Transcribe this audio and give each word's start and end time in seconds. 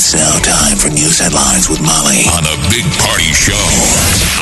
It's 0.00 0.14
now 0.14 0.38
time 0.38 0.78
for 0.78 0.88
news 0.88 1.18
headlines 1.18 1.68
with 1.68 1.78
Molly 1.82 2.24
on 2.32 2.44
a 2.44 2.56
big 2.70 2.86
party 3.04 3.34
show 3.34 3.52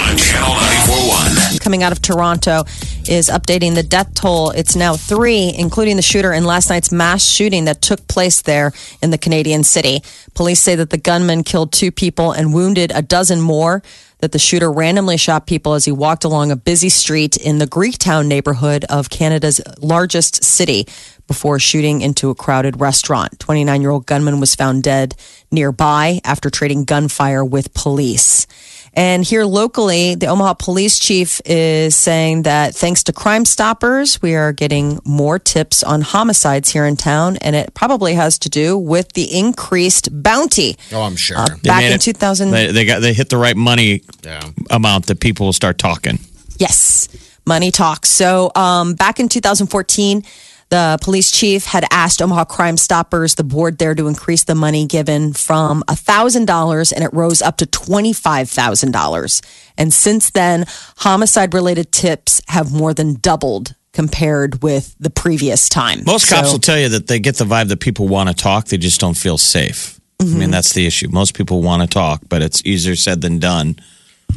on 0.07 0.17
Channel 0.17 0.55
941. 0.55 1.59
coming 1.59 1.83
out 1.83 1.91
of 1.91 2.01
Toronto 2.01 2.63
is 3.09 3.29
updating 3.29 3.75
the 3.75 3.83
death 3.83 4.15
toll. 4.15 4.51
It's 4.51 4.77
now 4.77 4.95
three, 4.95 5.53
including 5.59 5.97
the 5.97 6.03
shooter 6.03 6.33
in 6.33 6.45
last 6.45 6.71
night's 6.71 6.93
mass 6.93 7.25
shooting 7.25 7.65
that 7.65 7.83
took 7.83 8.07
place 8.07 8.41
there 8.43 8.71
in 9.03 9.11
the 9.11 9.19
Canadian 9.19 9.65
city. 9.65 10.01
Police 10.35 10.61
say 10.61 10.77
that 10.77 10.91
the 10.91 10.97
gunman 10.97 11.43
killed 11.43 11.73
two 11.73 11.91
people 11.91 12.31
and 12.31 12.55
wounded 12.55 12.93
a 12.95 13.03
dozen 13.03 13.41
more. 13.41 13.83
That 14.21 14.33
the 14.33 14.39
shooter 14.39 14.71
randomly 14.71 15.17
shot 15.17 15.47
people 15.47 15.75
as 15.75 15.85
he 15.85 15.93
walked 15.93 16.25
along 16.25 16.51
a 16.51 16.57
busy 16.57 16.89
street 16.89 17.37
in 17.37 17.59
the 17.59 17.67
Greektown 17.67 18.27
neighborhood 18.27 18.85
of 18.89 19.11
Canada's 19.11 19.61
largest 19.81 20.43
city 20.43 20.87
before 21.29 21.61
shooting 21.61 22.01
into 22.01 22.31
a 22.31 22.35
crowded 22.35 22.81
restaurant. 22.81 23.39
29 23.39 23.81
year 23.81 23.91
old 23.91 24.07
gunman 24.07 24.41
was 24.41 24.57
found 24.57 24.83
dead 24.83 25.15
nearby 25.53 26.21
after 26.25 26.51
trading 26.51 26.85
gunfire 26.85 27.45
with 27.45 27.73
police. 27.75 28.47
And 28.95 29.23
here 29.23 29.45
locally, 29.45 30.17
the 30.17 30.27
Omaha 30.27 30.55
police 30.55 30.99
chief 30.99 31.41
is 31.45 31.95
saying 31.95 32.43
that 32.43 32.75
thanks 32.75 33.05
to 33.05 33.13
Crime 33.13 33.45
Stoppers, 33.45 34.21
we 34.21 34.35
are 34.35 34.53
getting 34.53 34.99
more 35.05 35.39
tips 35.39 35.85
on 35.85 36.01
homicides 36.01 36.71
here 36.71 36.85
in 36.85 36.97
town. 36.97 37.37
And 37.37 37.55
it 37.55 37.75
probably 37.75 38.15
has 38.15 38.39
to 38.41 38.49
do 38.49 38.77
with 38.77 39.13
the 39.13 39.39
increased 39.39 40.09
bounty. 40.11 40.77
Oh, 40.93 41.03
I'm 41.03 41.15
sure. 41.15 41.37
Uh, 41.37 41.47
back 41.63 41.85
in 41.85 41.93
it- 41.93 42.01
2000. 42.01 42.51
They, 42.51 42.73
they 42.73 42.85
got 42.87 43.01
they 43.01 43.13
hit 43.13 43.29
the 43.29 43.37
right 43.37 43.57
money 43.57 44.03
Yeah. 44.25 44.41
amount 44.71 45.07
that 45.07 45.21
people 45.21 45.47
will 45.47 45.53
start 45.53 45.79
talking. 45.79 46.19
Yes, 46.57 47.09
money 47.47 47.71
talks. 47.71 48.09
So 48.09 48.51
um, 48.57 48.95
back 48.95 49.21
in 49.21 49.29
2014, 49.29 50.25
the 50.71 50.99
police 51.01 51.31
chief 51.31 51.65
had 51.65 51.85
asked 51.91 52.21
Omaha 52.21 52.45
Crime 52.45 52.77
Stoppers, 52.77 53.37
the 53.37 53.45
board 53.45 53.79
there, 53.79 53.95
to 53.95 54.07
increase 54.07 54.45
the 54.45 54.55
money 54.55 54.87
given 54.87 55.33
from 55.33 55.83
$1,000 55.89 56.93
and 56.93 57.03
it 57.05 57.11
rose 57.13 57.41
up 57.41 57.57
to 57.59 57.67
$25,000. 57.67 59.43
And 59.77 59.93
since 59.93 60.31
then, 60.31 60.67
homicide 60.99 61.55
related 61.55 61.93
tips 61.93 62.43
have 62.49 62.73
more 62.73 62.93
than 62.95 63.15
doubled 63.15 63.75
compared 63.93 64.63
with 64.63 64.95
the 65.01 65.11
previous 65.11 65.69
time. 65.69 66.03
Most 66.05 66.29
cops 66.29 66.49
So- 66.49 66.53
will 66.55 66.61
tell 66.61 66.79
you 66.79 66.89
that 66.91 67.07
they 67.07 67.19
get 67.19 67.37
the 67.37 67.45
vibe 67.45 67.69
that 67.69 67.81
people 67.81 68.07
want 68.09 68.29
to 68.29 68.35
talk, 68.35 68.67
they 68.69 68.77
just 68.77 69.01
don't 69.01 69.17
feel 69.17 69.39
safe. 69.39 69.99
I 70.21 70.25
Mm-hmm. 70.25 70.39
mean, 70.39 70.51
that's 70.51 70.73
the 70.73 70.85
issue. 70.87 71.09
Most 71.11 71.35
people 71.35 71.63
want 71.63 71.81
to 71.83 71.89
talk, 71.89 72.23
but 72.29 72.43
it's 72.43 72.61
easier 72.65 72.97
said 72.97 73.21
than 73.21 73.39
done 73.39 73.77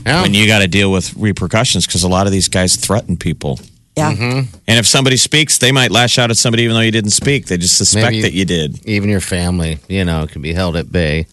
Yeah. 0.06 0.22
when 0.22 0.34
you 0.34 0.46
got 0.48 0.60
to 0.60 0.68
deal 0.68 0.92
with 0.92 1.14
repercussions 1.16 1.86
because 1.88 2.04
a 2.04 2.08
lot 2.08 2.28
of 2.28 2.32
these 2.32 2.48
guys 2.48 2.76
threaten 2.76 3.18
people. 3.18 3.60
Yeah. 4.10 4.44
And 4.68 4.80
if 4.80 4.88
somebody 4.88 5.18
speaks, 5.18 5.58
they 5.58 5.72
might 5.72 5.92
lash 5.92 6.18
out 6.18 6.32
at 6.32 6.38
somebody 6.38 6.64
even 6.64 6.76
though 6.76 6.82
you 6.82 6.92
didn't 6.92 7.12
speak. 7.12 7.46
They 7.46 7.58
just 7.58 7.78
suspect 7.78 8.12
Maybe- 8.12 8.22
that 8.24 8.34
you 8.34 8.46
did. 8.46 8.86
Even 8.86 9.10
your 9.10 9.22
family, 9.22 9.80
you 9.88 10.04
know, 10.06 10.28
can 10.28 10.42
be 10.42 10.54
held 10.54 10.76
at 10.76 10.92
bay. 10.92 11.28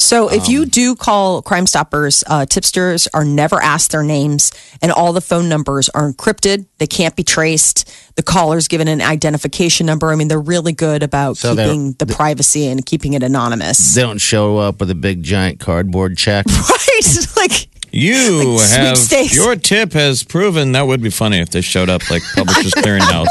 So 0.00 0.28
if 0.28 0.48
you 0.48 0.64
do 0.64 0.96
call 0.96 1.42
Crime 1.42 1.66
Stoppers, 1.66 2.24
uh, 2.26 2.46
tipsters 2.46 3.06
are 3.12 3.22
never 3.22 3.62
asked 3.62 3.90
their 3.90 4.02
names, 4.02 4.50
and 4.80 4.90
all 4.90 5.12
the 5.12 5.20
phone 5.20 5.50
numbers 5.50 5.90
are 5.90 6.10
encrypted. 6.10 6.64
They 6.78 6.86
can't 6.86 7.14
be 7.14 7.22
traced. 7.22 7.88
The 8.16 8.22
caller's 8.22 8.66
given 8.66 8.88
an 8.88 9.02
identification 9.02 9.84
number. 9.84 10.10
I 10.10 10.16
mean, 10.16 10.28
they're 10.28 10.40
really 10.40 10.72
good 10.72 11.02
about 11.02 11.36
So 11.36 11.54
keeping 11.54 11.92
the 11.92 12.06
privacy 12.06 12.66
and 12.66 12.84
keeping 12.84 13.12
it 13.12 13.22
anonymous. 13.22 13.94
They 13.94 14.00
don't 14.00 14.18
show 14.18 14.56
up 14.56 14.80
with 14.80 14.90
a 14.90 14.94
big 14.94 15.22
giant 15.22 15.60
cardboard 15.60 16.16
check. 16.16 16.46
right? 16.70 17.26
like, 17.36 17.68
You 17.92 18.54
Like 18.56 18.70
have 18.70 18.96
sweepstakes. 18.98 19.34
your 19.36 19.56
tip 19.56 19.92
has 19.94 20.22
proven 20.22 20.72
that 20.72 20.86
would 20.86 21.02
be 21.02 21.10
funny 21.10 21.38
if 21.40 21.50
they 21.50 21.60
showed 21.60 21.88
up 21.90 22.08
like 22.10 22.22
Publishers 22.34 22.72
Clearinghouse. 22.74 23.26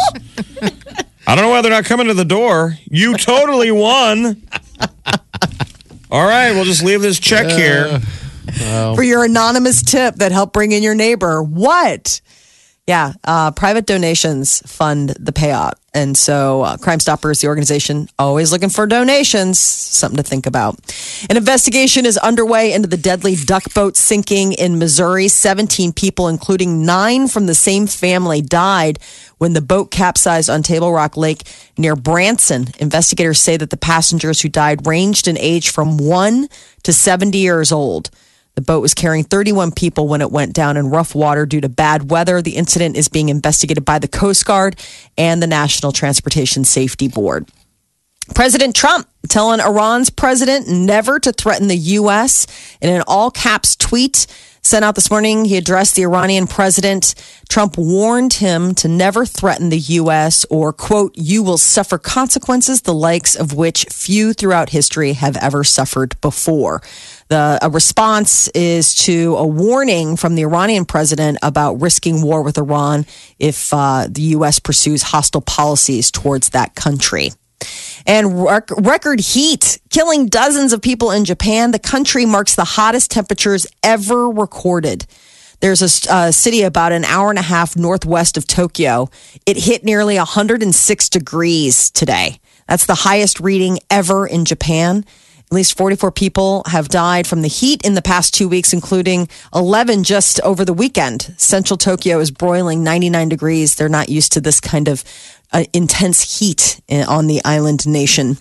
I 1.28 1.36
don't 1.36 1.44
know 1.44 1.50
why 1.50 1.62
they're 1.62 1.72
not 1.72 1.86
coming 1.86 2.08
to 2.08 2.14
the 2.14 2.26
door. 2.26 2.78
You 2.90 3.16
totally 3.18 3.72
won. 3.86 4.42
All 6.12 6.26
right, 6.26 6.52
we'll 6.54 6.66
just 6.66 6.84
leave 6.84 7.02
this 7.02 7.20
check 7.20 7.48
here. 7.52 8.00
for 8.96 9.04
your 9.04 9.24
anonymous 9.24 9.84
tip 9.84 10.16
that 10.16 10.32
helped 10.32 10.54
bring 10.54 10.72
in 10.72 10.82
your 10.82 10.96
neighbor. 10.96 11.44
What? 11.44 12.22
Yeah, 12.90 13.14
uh, 13.24 13.52
private 13.52 13.86
donations 13.86 14.64
fund 14.66 15.10
the 15.20 15.32
payout. 15.32 15.74
And 15.94 16.18
so, 16.18 16.64
uh, 16.64 16.78
Crime 16.78 17.00
Stoppers, 17.00 17.40
the 17.40 17.48
organization, 17.48 18.10
always 18.18 18.52
looking 18.52 18.70
for 18.70 18.88
donations. 18.88 19.60
Something 19.60 20.18
to 20.18 20.24
think 20.24 20.48
about. 20.48 20.80
An 21.30 21.38
investigation 21.38 22.08
is 22.08 22.18
underway 22.18 22.74
into 22.74 22.88
the 22.88 22.98
deadly 22.98 23.36
duck 23.36 23.72
boat 23.76 23.96
sinking 23.96 24.54
in 24.54 24.80
Missouri. 24.80 25.28
17 25.28 25.94
people, 25.94 26.28
including 26.28 26.84
nine 26.84 27.28
from 27.28 27.46
the 27.46 27.54
same 27.54 27.86
family, 27.86 28.42
died 28.42 28.98
when 29.38 29.54
the 29.54 29.62
boat 29.62 29.92
capsized 29.92 30.50
on 30.50 30.64
Table 30.64 30.92
Rock 30.92 31.16
Lake 31.16 31.44
near 31.78 31.96
Branson. 31.96 32.70
Investigators 32.80 33.40
say 33.40 33.56
that 33.56 33.70
the 33.70 33.78
passengers 33.78 34.42
who 34.42 34.50
died 34.50 34.88
ranged 34.88 35.28
in 35.28 35.38
age 35.38 35.70
from 35.70 36.00
1 36.00 36.48
to 36.82 36.92
70 36.92 37.38
years 37.38 37.72
old. 37.72 38.10
The 38.60 38.66
boat 38.66 38.82
was 38.82 38.94
carrying 38.94 39.24
31 39.24 39.72
people 39.72 40.10
when 40.10 40.20
it 40.20 40.32
went 40.32 40.52
down 40.52 40.76
in 40.76 40.90
rough 40.90 41.16
water 41.16 41.46
due 41.46 41.62
to 41.62 41.70
bad 41.70 42.12
weather. 42.12 42.42
The 42.42 42.58
incident 42.58 42.98
is 42.98 43.08
being 43.08 43.30
investigated 43.30 43.86
by 43.86 44.00
the 44.00 44.08
Coast 44.10 44.46
Guard 44.46 44.78
and 45.18 45.42
the 45.42 45.48
National 45.48 45.94
Transportation 45.94 46.66
Safety 46.66 47.08
Board. 47.08 47.48
President 48.36 48.76
Trump 48.76 49.08
telling 49.30 49.62
Iran's 49.62 50.10
president 50.10 50.68
never 50.68 51.22
to 51.22 51.32
threaten 51.32 51.70
the 51.70 51.78
U.S. 51.78 52.48
In 52.82 52.94
an 52.94 53.02
all 53.08 53.32
caps 53.32 53.78
tweet 53.78 54.28
sent 54.70 54.86
out 54.86 54.94
this 54.94 55.10
morning, 55.10 55.46
he 55.46 55.58
addressed 55.58 55.96
the 55.96 56.04
Iranian 56.04 56.46
president. 56.46 57.16
Trump 57.50 57.76
warned 57.76 58.34
him 58.34 58.76
to 58.76 58.88
never 58.88 59.26
threaten 59.26 59.70
the 59.70 59.80
U.S. 59.80 60.46
or, 60.52 60.72
quote, 60.72 61.12
you 61.18 61.42
will 61.42 61.58
suffer 61.58 61.98
consequences 61.98 62.82
the 62.82 62.94
likes 62.94 63.36
of 63.36 63.54
which 63.54 63.86
few 63.86 64.32
throughout 64.32 64.70
history 64.70 65.14
have 65.14 65.36
ever 65.38 65.64
suffered 65.64 66.22
before. 66.22 66.84
The 67.30 67.58
a 67.64 67.70
response 67.70 68.48
is 68.50 68.94
to 69.06 69.36
a 69.38 69.46
warning 69.46 70.16
from 70.16 70.36
the 70.36 70.44
Iranian 70.44 70.86
president 70.86 71.40
about 71.42 71.82
risking 71.82 72.22
war 72.22 72.44
with 72.44 72.60
Iran 72.60 73.08
if 73.40 73.74
uh, 73.74 74.06
the 74.08 74.22
U.S. 74.38 74.60
pursues 74.60 75.02
hostile 75.02 75.42
policies 75.42 76.12
towards 76.12 76.50
that 76.50 76.76
country. 76.76 77.32
And 78.06 78.44
rec- 78.44 78.72
record 78.72 79.20
heat 79.20 79.80
killing 79.90 80.28
dozens 80.28 80.74
of 80.74 80.82
people 80.82 81.12
in 81.12 81.26
Japan. 81.26 81.72
The 81.72 81.80
country 81.80 82.26
marks 82.26 82.56
the 82.56 82.64
hottest 82.64 83.12
temperatures 83.12 83.68
ever 83.84 84.30
recorded. 84.30 85.06
There's 85.60 85.82
a 85.82 86.14
uh, 86.14 86.32
city 86.32 86.62
about 86.64 86.94
an 86.94 87.04
hour 87.04 87.30
and 87.30 87.40
a 87.40 87.44
half 87.44 87.76
northwest 87.76 88.38
of 88.38 88.48
Tokyo. 88.48 89.10
It 89.46 89.58
hit 89.58 89.84
nearly 89.84 90.16
106 90.16 91.10
degrees 91.10 91.92
today. 91.92 92.40
That's 92.68 92.86
the 92.86 92.96
highest 92.96 93.40
reading 93.40 93.80
ever 93.90 94.26
in 94.26 94.46
Japan. 94.46 95.04
At 95.52 95.56
least 95.56 95.76
44 95.76 96.12
people 96.12 96.64
have 96.68 96.90
died 96.90 97.26
from 97.26 97.42
the 97.42 97.48
heat 97.48 97.84
in 97.84 97.96
the 97.96 98.04
past 98.04 98.36
two 98.36 98.48
weeks, 98.48 98.72
including 98.72 99.28
11 99.54 100.04
just 100.04 100.40
over 100.42 100.64
the 100.64 100.74
weekend. 100.74 101.34
Central 101.38 101.76
Tokyo 101.76 102.20
is 102.20 102.30
broiling 102.30 102.84
99 102.84 103.30
degrees. 103.30 103.74
They're 103.74 103.90
not 103.90 104.10
used 104.10 104.32
to 104.34 104.42
this 104.42 104.60
kind 104.60 104.88
of 104.88 105.04
uh, 105.52 105.64
intense 105.74 106.40
heat 106.40 106.80
on 106.90 107.28
the 107.28 107.42
island 107.46 107.88
nation. 107.88 108.38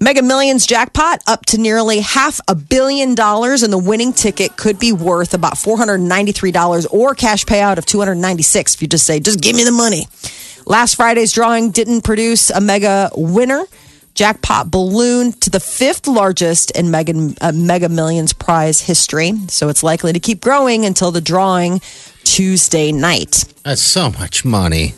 Mega 0.00 0.22
Millions 0.22 0.66
jackpot 0.66 1.22
up 1.26 1.46
to 1.46 1.58
nearly 1.58 2.00
half 2.00 2.40
a 2.48 2.54
billion 2.54 3.14
dollars, 3.14 3.62
and 3.62 3.72
the 3.72 3.78
winning 3.78 4.12
ticket 4.12 4.56
could 4.56 4.78
be 4.78 4.92
worth 4.92 5.34
about 5.34 5.54
$493 5.54 6.86
or 6.90 7.14
cash 7.14 7.44
payout 7.44 7.78
of 7.78 7.86
296 7.86 8.74
if 8.74 8.82
you 8.82 8.88
just 8.88 9.06
say, 9.06 9.20
just 9.20 9.40
give 9.40 9.56
me 9.56 9.64
the 9.64 9.72
money. 9.72 10.06
Last 10.66 10.94
Friday's 10.94 11.32
drawing 11.32 11.70
didn't 11.70 12.02
produce 12.02 12.50
a 12.50 12.60
mega 12.60 13.10
winner. 13.14 13.64
Jackpot 14.14 14.70
ballooned 14.70 15.40
to 15.40 15.50
the 15.50 15.58
fifth 15.58 16.06
largest 16.06 16.70
in 16.72 16.90
Mega, 16.90 17.34
uh, 17.40 17.50
Mega 17.52 17.88
Millions 17.88 18.32
prize 18.34 18.82
history. 18.82 19.32
So 19.48 19.70
it's 19.70 19.82
likely 19.82 20.12
to 20.12 20.20
keep 20.20 20.42
growing 20.42 20.84
until 20.84 21.10
the 21.12 21.22
drawing 21.22 21.80
Tuesday 22.22 22.92
night. 22.92 23.44
That's 23.64 23.80
so 23.80 24.10
much 24.10 24.44
money 24.44 24.94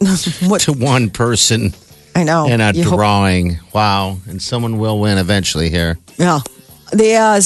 What 0.48 0.62
to 0.62 0.72
one 0.72 1.10
person 1.10 1.72
I 2.14 2.24
know. 2.24 2.46
in 2.46 2.60
a 2.60 2.72
You 2.72 2.84
hope- 2.84 2.94
drawing. 2.98 3.58
Wow. 3.72 4.18
And 4.28 4.40
someone 4.40 4.78
will 4.78 4.98
win 5.00 5.18
eventually 5.18 5.70
here. 5.70 5.98
Yeah. 6.18 6.40
The 6.92 7.14
uh, 7.14 7.40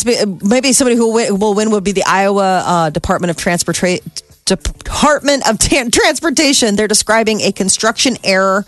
maybe 0.47 0.73
somebody 0.73 0.97
who 0.97 1.07
will 1.07 1.15
win, 1.15 1.39
will 1.39 1.55
win 1.55 1.71
would 1.71 1.85
be 1.85 1.93
the 1.93 2.05
Iowa 2.05 2.63
uh, 2.67 2.91
Department 2.91 3.31
of 3.31 3.37
Transportation. 3.37 4.05
Department 4.45 5.49
of 5.49 5.59
Tan- 5.59 5.91
Transportation. 5.91 6.77
They're 6.77 6.89
describing 6.89 7.41
a 7.43 7.53
construction 7.53 8.17
error 8.25 8.67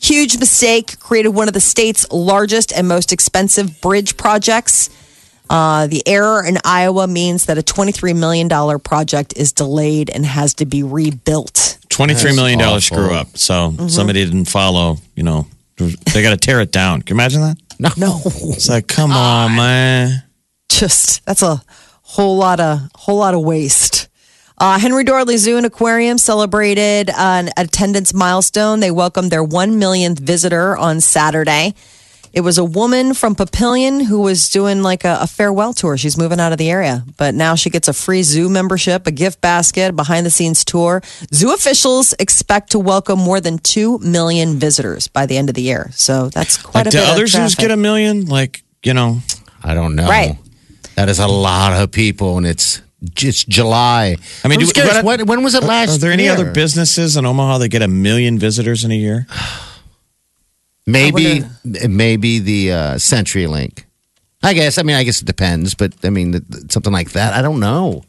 Huge 0.00 0.38
mistake. 0.38 0.98
Created 1.00 1.30
one 1.30 1.48
of 1.48 1.54
the 1.54 1.60
state's 1.60 2.06
largest 2.12 2.72
and 2.72 2.86
most 2.86 3.12
expensive 3.12 3.80
bridge 3.80 4.16
projects. 4.16 4.90
Uh, 5.50 5.86
the 5.86 6.02
error 6.06 6.44
in 6.44 6.58
Iowa 6.64 7.06
means 7.06 7.46
that 7.46 7.56
a 7.58 7.62
$23 7.62 8.16
million 8.18 8.48
project 8.80 9.34
is 9.36 9.52
delayed 9.52 10.10
and 10.10 10.24
has 10.26 10.54
to 10.54 10.66
be 10.66 10.82
rebuilt. 10.82 11.78
$23 11.88 12.36
million 12.36 12.60
awful. 12.60 12.80
screw 12.80 13.10
up. 13.14 13.36
So 13.36 13.70
Mm-hmm. 13.72 13.88
somebody 13.88 14.24
didn't 14.24 14.44
follow, 14.46 14.98
you 15.16 15.22
know, 15.22 15.46
they 15.76 16.22
got 16.22 16.30
to 16.30 16.36
tear 16.36 16.60
it 16.60 16.70
down. 16.72 17.02
Can 17.02 17.16
you 17.16 17.20
imagine 17.20 17.40
that? 17.42 17.56
No. 17.80 17.90
No, 17.96 18.20
It's 18.24 18.68
like, 18.68 18.88
come 18.88 19.12
on, 19.12 19.54
man. 19.56 20.24
just 20.68 21.24
that's 21.24 21.42
a 21.42 21.62
whole 22.02 22.36
lot 22.36 22.58
of 22.58 22.80
whole 22.96 23.18
lot 23.18 23.34
of 23.34 23.42
waste. 23.42 24.08
Uh, 24.60 24.76
Henry 24.80 25.04
Dorley 25.04 25.36
Zoo 25.38 25.56
and 25.56 25.64
Aquarium 25.64 26.18
celebrated 26.18 27.08
an 27.16 27.50
attendance 27.56 28.12
milestone. 28.12 28.80
They 28.80 28.90
welcomed 28.90 29.30
their 29.30 29.44
one 29.44 29.78
millionth 29.78 30.18
visitor 30.18 30.76
on 30.76 31.00
Saturday. 31.00 31.74
It 32.32 32.42
was 32.42 32.58
a 32.58 32.64
woman 32.64 33.14
from 33.14 33.34
Papillion 33.34 34.04
who 34.04 34.20
was 34.20 34.50
doing 34.50 34.82
like 34.82 35.04
a, 35.04 35.18
a 35.22 35.26
farewell 35.26 35.72
tour. 35.72 35.96
She's 35.96 36.18
moving 36.18 36.38
out 36.40 36.52
of 36.52 36.58
the 36.58 36.70
area, 36.70 37.04
but 37.16 37.34
now 37.34 37.54
she 37.54 37.70
gets 37.70 37.88
a 37.88 37.92
free 37.92 38.22
zoo 38.22 38.48
membership, 38.48 39.06
a 39.06 39.10
gift 39.10 39.40
basket, 39.40 39.96
behind 39.96 40.26
the 40.26 40.30
scenes 40.30 40.64
tour. 40.64 41.02
Zoo 41.32 41.52
officials 41.54 42.14
expect 42.18 42.70
to 42.72 42.78
welcome 42.78 43.18
more 43.18 43.40
than 43.40 43.58
2 43.58 43.98
million 44.00 44.58
visitors 44.58 45.08
by 45.08 45.26
the 45.26 45.36
end 45.36 45.48
of 45.48 45.54
the 45.54 45.62
year. 45.62 45.90
So 45.94 46.28
that's 46.28 46.56
quite 46.56 46.80
Like, 46.80 46.86
a 46.88 46.90
do 46.90 46.98
bit 46.98 47.08
other 47.08 47.24
of 47.24 47.28
zoos 47.30 47.54
get 47.54 47.70
a 47.70 47.76
million? 47.76 48.26
Like, 48.26 48.62
you 48.84 48.94
know, 48.94 49.20
I 49.62 49.74
don't 49.74 49.96
know. 49.96 50.08
Right. 50.08 50.36
That 50.96 51.08
is 51.08 51.18
a 51.18 51.26
lot 51.28 51.80
of 51.80 51.90
people, 51.92 52.38
and 52.38 52.46
it's 52.46 52.82
just 53.14 53.48
July. 53.48 54.16
I 54.44 54.48
mean, 54.48 54.58
do- 54.58 54.66
curious, 54.66 55.02
what- 55.02 55.04
when, 55.20 55.26
when 55.26 55.42
was 55.44 55.54
it 55.54 55.62
last? 55.62 55.96
are 55.96 55.98
there 55.98 56.12
any 56.12 56.24
year? 56.24 56.32
other 56.32 56.50
businesses 56.52 57.16
in 57.16 57.24
Omaha 57.24 57.58
that 57.58 57.68
get 57.68 57.82
a 57.82 57.88
million 57.88 58.38
visitors 58.38 58.84
in 58.84 58.90
a 58.90 58.96
year? 58.96 59.26
Maybe, 60.90 61.42
maybe 61.88 62.38
the 62.38 62.72
uh, 62.72 62.94
CenturyLink. 62.94 63.84
I 64.42 64.54
guess. 64.54 64.78
I 64.78 64.82
mean, 64.82 64.96
I 64.96 65.02
guess 65.04 65.20
it 65.20 65.24
depends, 65.26 65.74
but 65.74 65.92
I 66.04 66.10
mean, 66.10 66.32
th- 66.32 66.44
th- 66.50 66.72
something 66.72 66.92
like 66.92 67.10
that. 67.12 67.34
I 67.34 67.42
don't 67.42 67.60
know. 67.60 68.04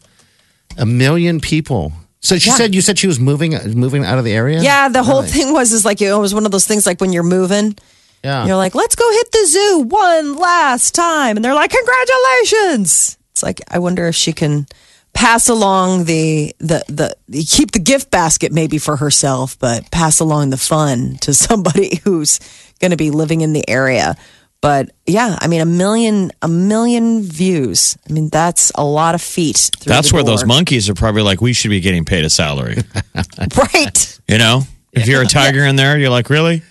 A 0.77 0.85
million 0.85 1.39
people. 1.39 1.91
So 2.21 2.37
she 2.37 2.49
Yeah. 2.49 2.55
said 2.55 2.75
you 2.75 2.81
said 2.81 2.99
she 2.99 3.07
was 3.07 3.19
moving 3.19 3.51
moving 3.75 4.05
out 4.05 4.17
of 4.19 4.25
the 4.25 4.33
area. 4.33 4.61
Yeah, 4.61 4.89
the 4.89 5.03
whole 5.03 5.21
Really? 5.21 5.31
thing 5.33 5.53
was 5.53 5.71
is 5.73 5.85
like 5.85 6.01
it 6.01 6.13
was 6.13 6.33
one 6.33 6.45
of 6.45 6.51
those 6.51 6.67
things 6.67 6.85
like 6.85 7.01
when 7.01 7.11
you're 7.13 7.23
moving, 7.23 7.75
Yeah. 8.23 8.45
you're 8.45 8.57
like, 8.57 8.75
let's 8.75 8.95
go 8.95 9.09
hit 9.11 9.31
the 9.31 9.45
zoo 9.47 9.79
one 9.89 10.37
last 10.37 10.93
time, 10.93 11.35
and 11.37 11.43
they're 11.43 11.55
like, 11.55 11.71
congratulations. 11.71 13.17
It's 13.31 13.43
like 13.43 13.61
I 13.71 13.79
wonder 13.79 14.05
if 14.07 14.15
she 14.15 14.33
can 14.33 14.67
pass 15.13 15.49
along 15.49 16.05
the 16.05 16.53
the 16.59 16.83
the 16.87 17.43
keep 17.43 17.71
the 17.71 17.79
gift 17.79 18.11
basket 18.11 18.51
maybe 18.51 18.77
for 18.77 18.97
herself, 18.97 19.57
but 19.59 19.89
pass 19.91 20.19
along 20.19 20.51
the 20.51 20.57
fun 20.57 21.17
to 21.21 21.33
somebody 21.33 22.01
who's 22.03 22.39
going 22.79 22.91
to 22.91 22.97
be 22.97 23.11
living 23.11 23.41
in 23.41 23.53
the 23.53 23.67
area. 23.69 24.15
But 24.61 24.91
yeah, 25.05 25.37
I 25.39 25.47
mean 25.47 25.61
a 25.61 25.65
million 25.65 26.31
a 26.41 26.47
million 26.49 27.21
views. 27.23 27.97
I 28.09 28.11
mean 28.13 28.27
that's 28.29 28.71
a 28.75 28.83
lot 28.83 29.15
of 29.15 29.21
feet. 29.21 29.69
That's 29.85 30.09
the 30.09 30.15
where 30.15 30.23
those 30.23 30.45
monkeys 30.45 30.89
are 30.89 30.93
probably 30.95 31.21
like, 31.21 31.39
we 31.39 31.53
should 31.53 31.69
be 31.69 31.79
getting 31.79 32.03
paid 32.03 32.25
a 32.25 32.29
salary. 32.29 32.75
right. 33.73 34.19
You 34.27 34.37
know, 34.37 34.63
if 34.91 35.07
you're 35.07 35.21
a 35.21 35.25
tiger 35.27 35.63
in 35.65 35.77
there, 35.77 35.97
you're 35.97 36.09
like, 36.09 36.29
really? 36.29 36.61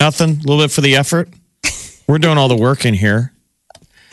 Nothing? 0.00 0.30
A 0.30 0.34
little 0.48 0.58
bit 0.58 0.70
for 0.70 0.80
the 0.80 0.96
effort? 0.96 1.28
We're 2.06 2.18
doing 2.18 2.38
all 2.38 2.48
the 2.48 2.56
work 2.56 2.84
in 2.86 2.94
here. 2.94 3.32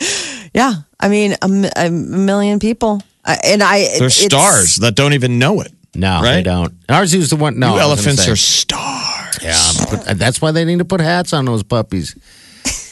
Yeah, 0.54 0.74
I 1.00 1.08
mean 1.08 1.34
a, 1.40 1.70
a 1.86 1.90
million 1.90 2.58
people, 2.58 3.00
I- 3.24 3.38
and 3.44 3.62
I 3.62 3.78
There's 3.98 4.20
it's- 4.22 4.24
stars 4.26 4.76
that 4.76 4.94
don't 4.94 5.14
even 5.14 5.38
know 5.38 5.62
it. 5.62 5.72
no, 5.94 6.20
Right? 6.20 6.34
they 6.34 6.42
don't. 6.42 6.74
Ours 6.90 7.14
is 7.14 7.30
the 7.30 7.36
one. 7.36 7.58
No, 7.58 7.68
you 7.76 7.80
I 7.80 7.86
was 7.86 8.04
gonna 8.04 8.10
elephants 8.10 8.28
are 8.28 8.36
stars. 8.36 9.11
Yeah, 9.40 9.58
but 9.90 10.18
that's 10.18 10.40
why 10.42 10.50
they 10.50 10.64
need 10.64 10.78
to 10.78 10.84
put 10.84 11.00
hats 11.00 11.32
on 11.32 11.44
those 11.44 11.62
puppies. 11.62 12.14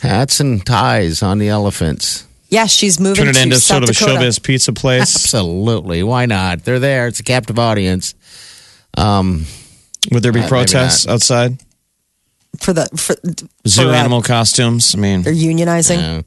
Hats 0.00 0.40
and 0.40 0.64
ties 0.64 1.22
on 1.22 1.38
the 1.38 1.48
elephants. 1.48 2.26
Yeah, 2.48 2.66
she's 2.66 2.98
moving 2.98 3.16
Turn 3.24 3.28
it 3.28 3.34
to 3.34 3.42
into 3.42 3.56
South 3.60 3.64
sort 3.64 3.82
of 3.84 3.90
a 3.90 3.92
showbiz 3.92 4.42
pizza 4.42 4.72
place 4.72 5.14
Absolutely. 5.14 6.02
Why 6.02 6.26
not? 6.26 6.64
They're 6.64 6.80
there. 6.80 7.06
It's 7.06 7.20
a 7.20 7.22
captive 7.22 7.58
audience. 7.58 8.14
Would 8.96 10.22
there 10.22 10.32
be 10.32 10.40
Uh, 10.40 10.42
maybe 10.42 10.48
protests 10.48 11.06
outside? 11.06 11.58
for 12.58 12.72
the 12.72 12.88
for, 12.96 13.14
Zoo 13.66 13.82
for, 13.84 13.88
uh, 13.90 13.92
animal 13.94 14.22
costumes? 14.22 14.94
I 14.94 14.98
mean, 14.98 15.22
They're 15.22 15.32
unionizing. 15.32 15.98
Yeah. 15.98 16.22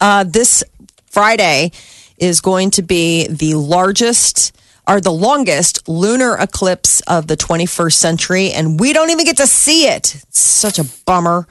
Uh, 0.00 0.24
this 0.24 0.64
Friday 1.10 1.70
is 2.18 2.40
going 2.40 2.70
to 2.72 2.82
be 2.82 3.26
the 3.28 3.54
largest 3.54 4.52
or 4.88 5.00
the 5.00 5.12
longest 5.12 5.88
lunar 5.88 6.36
eclipse 6.36 7.00
of 7.02 7.26
the 7.26 7.36
21st 7.36 7.92
century, 7.94 8.52
and 8.52 8.78
we 8.78 8.92
don't 8.92 9.10
even 9.10 9.24
get 9.24 9.36
to 9.38 9.46
see 9.46 9.86
it. 9.88 10.14
It's 10.14 10.40
such 10.40 10.78
a 10.78 10.84
bummer. 11.04 11.46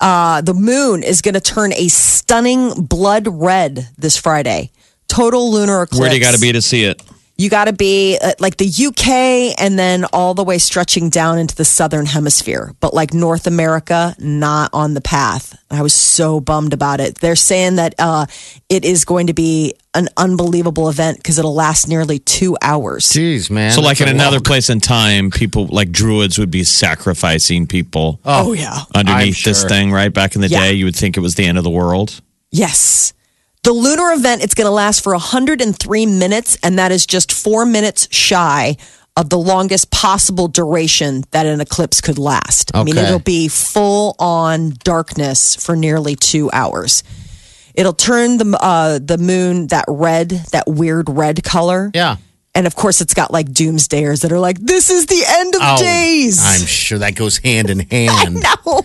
Uh, 0.00 0.40
the 0.40 0.54
moon 0.54 1.02
is 1.02 1.20
going 1.20 1.34
to 1.34 1.40
turn 1.40 1.72
a 1.74 1.88
stunning 1.88 2.72
blood 2.86 3.28
red 3.28 3.88
this 3.98 4.16
Friday. 4.16 4.70
Total 5.08 5.50
lunar 5.50 5.82
eclipse. 5.82 6.00
where 6.00 6.08
do 6.08 6.16
you 6.16 6.22
got 6.22 6.34
to 6.34 6.40
be 6.40 6.52
to 6.52 6.62
see 6.62 6.84
it? 6.84 7.02
You 7.40 7.48
got 7.48 7.64
to 7.64 7.72
be 7.72 8.18
uh, 8.20 8.32
like 8.38 8.58
the 8.58 8.66
UK 8.68 9.58
and 9.58 9.78
then 9.78 10.04
all 10.12 10.34
the 10.34 10.44
way 10.44 10.58
stretching 10.58 11.08
down 11.08 11.38
into 11.38 11.54
the 11.56 11.64
southern 11.64 12.04
hemisphere. 12.04 12.74
But 12.80 12.92
like 12.92 13.14
North 13.14 13.46
America, 13.46 14.14
not 14.18 14.68
on 14.74 14.92
the 14.92 15.00
path. 15.00 15.58
I 15.70 15.80
was 15.80 15.94
so 15.94 16.40
bummed 16.40 16.74
about 16.74 17.00
it. 17.00 17.14
They're 17.20 17.36
saying 17.36 17.76
that 17.76 17.94
uh, 17.98 18.26
it 18.68 18.84
is 18.84 19.06
going 19.06 19.28
to 19.28 19.32
be 19.32 19.72
an 19.94 20.08
unbelievable 20.18 20.90
event 20.90 21.16
because 21.16 21.38
it'll 21.38 21.54
last 21.54 21.88
nearly 21.88 22.18
two 22.18 22.58
hours. 22.60 23.06
Jeez, 23.06 23.50
man. 23.50 23.72
So, 23.72 23.80
like 23.80 24.00
in 24.00 24.06
That's 24.06 24.14
another 24.16 24.36
long- 24.36 24.42
place 24.44 24.68
in 24.68 24.80
time, 24.80 25.30
people 25.30 25.66
like 25.68 25.90
druids 25.90 26.38
would 26.38 26.50
be 26.50 26.62
sacrificing 26.62 27.66
people 27.66 28.20
Oh, 28.26 28.52
yeah. 28.52 28.80
underneath 28.94 29.38
I'm 29.38 29.50
this 29.50 29.60
sure. 29.60 29.68
thing, 29.70 29.92
right? 29.92 30.12
Back 30.12 30.34
in 30.34 30.42
the 30.42 30.48
Yeah. 30.48 30.60
day, 30.60 30.72
you 30.74 30.84
would 30.84 30.94
think 30.96 31.16
it 31.16 31.20
was 31.20 31.36
the 31.36 31.46
end 31.46 31.56
of 31.56 31.64
the 31.64 31.70
world. 31.70 32.20
Yes. 32.52 33.14
The 33.62 33.72
lunar 33.72 34.12
event, 34.12 34.42
it's 34.42 34.54
going 34.54 34.66
to 34.66 34.70
last 34.70 35.02
for 35.04 35.12
103 35.12 36.06
minutes, 36.06 36.56
and 36.62 36.78
that 36.78 36.92
is 36.92 37.04
just 37.04 37.30
four 37.30 37.66
minutes 37.66 38.08
shy 38.10 38.76
of 39.16 39.28
the 39.28 39.36
longest 39.36 39.90
possible 39.90 40.48
duration 40.48 41.24
that 41.32 41.44
an 41.44 41.60
eclipse 41.60 42.00
could 42.00 42.18
last. 42.18 42.70
I 42.74 42.84
mean, 42.84 42.96
it'll 42.96 43.18
be 43.18 43.48
full 43.48 44.16
on 44.18 44.70
darkness 44.82 45.56
for 45.56 45.76
nearly 45.76 46.16
two 46.16 46.50
hours. 46.52 47.02
It'll 47.74 47.92
turn 47.92 48.38
the 48.38 48.58
uh, 48.60 48.98
the 48.98 49.18
moon 49.18 49.66
that 49.68 49.84
red, 49.88 50.30
that 50.52 50.66
weird 50.66 51.10
red 51.10 51.44
color. 51.44 51.90
Yeah. 51.94 52.16
And 52.54 52.66
of 52.66 52.74
course, 52.74 53.00
it's 53.00 53.14
got 53.14 53.30
like 53.32 53.46
doomsdayers 53.48 54.22
that 54.22 54.32
are 54.32 54.40
like, 54.40 54.58
"This 54.58 54.90
is 54.90 55.06
the 55.06 55.22
end 55.26 55.54
of 55.54 55.60
Oh, 55.62 55.78
days." 55.78 56.40
I'm 56.42 56.66
sure 56.66 56.98
that 56.98 57.14
goes 57.14 57.38
hand 57.38 57.70
in 57.70 57.78
hand. 57.90 58.42
No, 58.42 58.82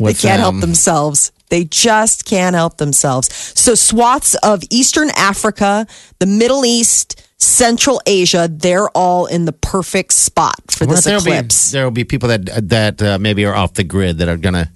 they 0.00 0.12
can't 0.14 0.40
help 0.40 0.60
themselves. 0.60 1.32
They 1.48 1.64
just 1.64 2.24
can't 2.26 2.54
help 2.54 2.76
themselves. 2.76 3.32
So, 3.58 3.74
swaths 3.74 4.34
of 4.42 4.62
Eastern 4.68 5.10
Africa, 5.16 5.86
the 6.18 6.26
Middle 6.26 6.66
East, 6.66 7.22
Central 7.38 8.02
Asia, 8.04 8.48
they're 8.50 8.88
all 8.90 9.26
in 9.26 9.44
the 9.44 9.52
perfect 9.52 10.12
spot 10.12 10.56
for 10.70 10.84
this 10.86 11.04
there'll 11.04 11.20
eclipse. 11.20 11.70
Be, 11.70 11.76
there'll 11.76 11.90
be 11.90 12.04
people 12.04 12.28
that 12.28 12.68
that 12.68 13.00
uh, 13.00 13.18
maybe 13.18 13.44
are 13.44 13.54
off 13.54 13.74
the 13.74 13.84
grid 13.84 14.18
that 14.18 14.28
are 14.28 14.36
gonna 14.36 14.70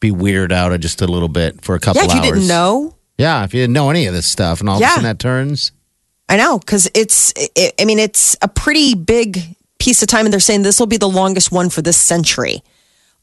be 0.00 0.10
weirded 0.10 0.52
out 0.52 0.78
just 0.80 1.02
a 1.02 1.06
little 1.06 1.28
bit 1.28 1.62
for 1.62 1.74
a 1.74 1.78
couple 1.80 2.02
yeah, 2.02 2.08
if 2.08 2.14
you 2.14 2.22
didn't 2.22 2.48
know, 2.48 2.94
Yeah, 3.18 3.44
if 3.44 3.52
you 3.54 3.60
didn't 3.60 3.74
know 3.74 3.90
any 3.90 4.06
of 4.06 4.14
this 4.14 4.26
stuff, 4.26 4.60
and 4.60 4.68
all 4.68 4.76
of 4.76 4.82
a 4.82 4.86
sudden 4.86 5.04
that 5.04 5.18
turns. 5.18 5.72
I 6.30 6.36
know 6.36 6.60
because 6.60 6.88
it's. 6.94 7.34
It, 7.36 7.74
I 7.78 7.84
mean, 7.84 7.98
it's 7.98 8.36
a 8.40 8.46
pretty 8.46 8.94
big 8.94 9.56
piece 9.80 10.00
of 10.00 10.08
time, 10.08 10.26
and 10.26 10.32
they're 10.32 10.38
saying 10.40 10.62
this 10.62 10.78
will 10.78 10.86
be 10.86 10.96
the 10.96 11.08
longest 11.08 11.50
one 11.50 11.68
for 11.70 11.82
this 11.82 11.96
century. 11.96 12.62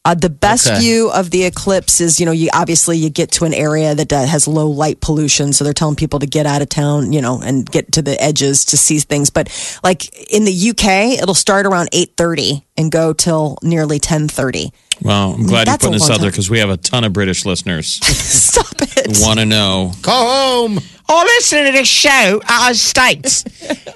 Uh, 0.07 0.15
the 0.15 0.29
best 0.29 0.67
Okay. 0.67 0.79
view 0.79 1.09
of 1.11 1.31
the 1.31 1.43
eclipse 1.43 1.99
is, 1.99 2.17
you 2.19 2.25
know, 2.25 2.31
you 2.31 2.49
obviously 2.53 2.97
you 2.97 3.09
get 3.09 3.29
to 3.33 3.43
an 3.45 3.53
area 3.53 3.93
that 3.93 4.13
uh, 4.13 4.25
has 4.25 4.47
low 4.47 4.69
light 4.69 5.01
pollution, 5.01 5.51
so 5.51 5.63
they're 5.65 5.73
telling 5.73 5.95
people 5.97 6.19
to 6.19 6.25
get 6.25 6.45
out 6.45 6.61
of 6.61 6.69
town, 6.69 7.11
you 7.11 7.21
know, 7.21 7.41
and 7.41 7.69
get 7.69 7.91
to 7.91 8.01
the 8.01 8.15
edges 8.23 8.63
to 8.65 8.77
see 8.77 8.99
things. 8.99 9.29
But 9.29 9.49
like 9.83 10.07
in 10.31 10.45
the 10.45 10.69
UK, 10.69 11.19
it'll 11.21 11.33
start 11.35 11.65
around 11.65 11.89
eight 11.91 12.13
thirty 12.15 12.63
and 12.77 12.89
go 12.91 13.11
till 13.11 13.57
nearly 13.61 13.99
ten 13.99 14.29
thirty. 14.29 14.71
Well, 15.01 15.33
I'm 15.33 15.43
glad 15.45 15.49
you're 15.59 15.65
That's 15.65 15.83
a 15.83 15.87
putting 15.87 15.99
this 15.99 16.09
out 16.09 16.21
there 16.21 16.31
because 16.31 16.49
we 16.49 16.59
have 16.59 16.69
a 16.69 16.77
ton 16.77 17.03
of 17.03 17.11
British 17.13 17.45
listeners 17.45 17.87
Stop 18.03 18.81
it! 18.81 19.17
want 19.21 19.39
to 19.39 19.45
know. 19.45 19.91
Go 20.01 20.11
home. 20.11 20.79
I 21.09 21.23
listen 21.23 21.65
to 21.65 21.71
this 21.71 21.87
show 21.87 22.41
out 22.47 22.71
of 22.71 22.75
the 22.75 22.79
States. 22.79 23.43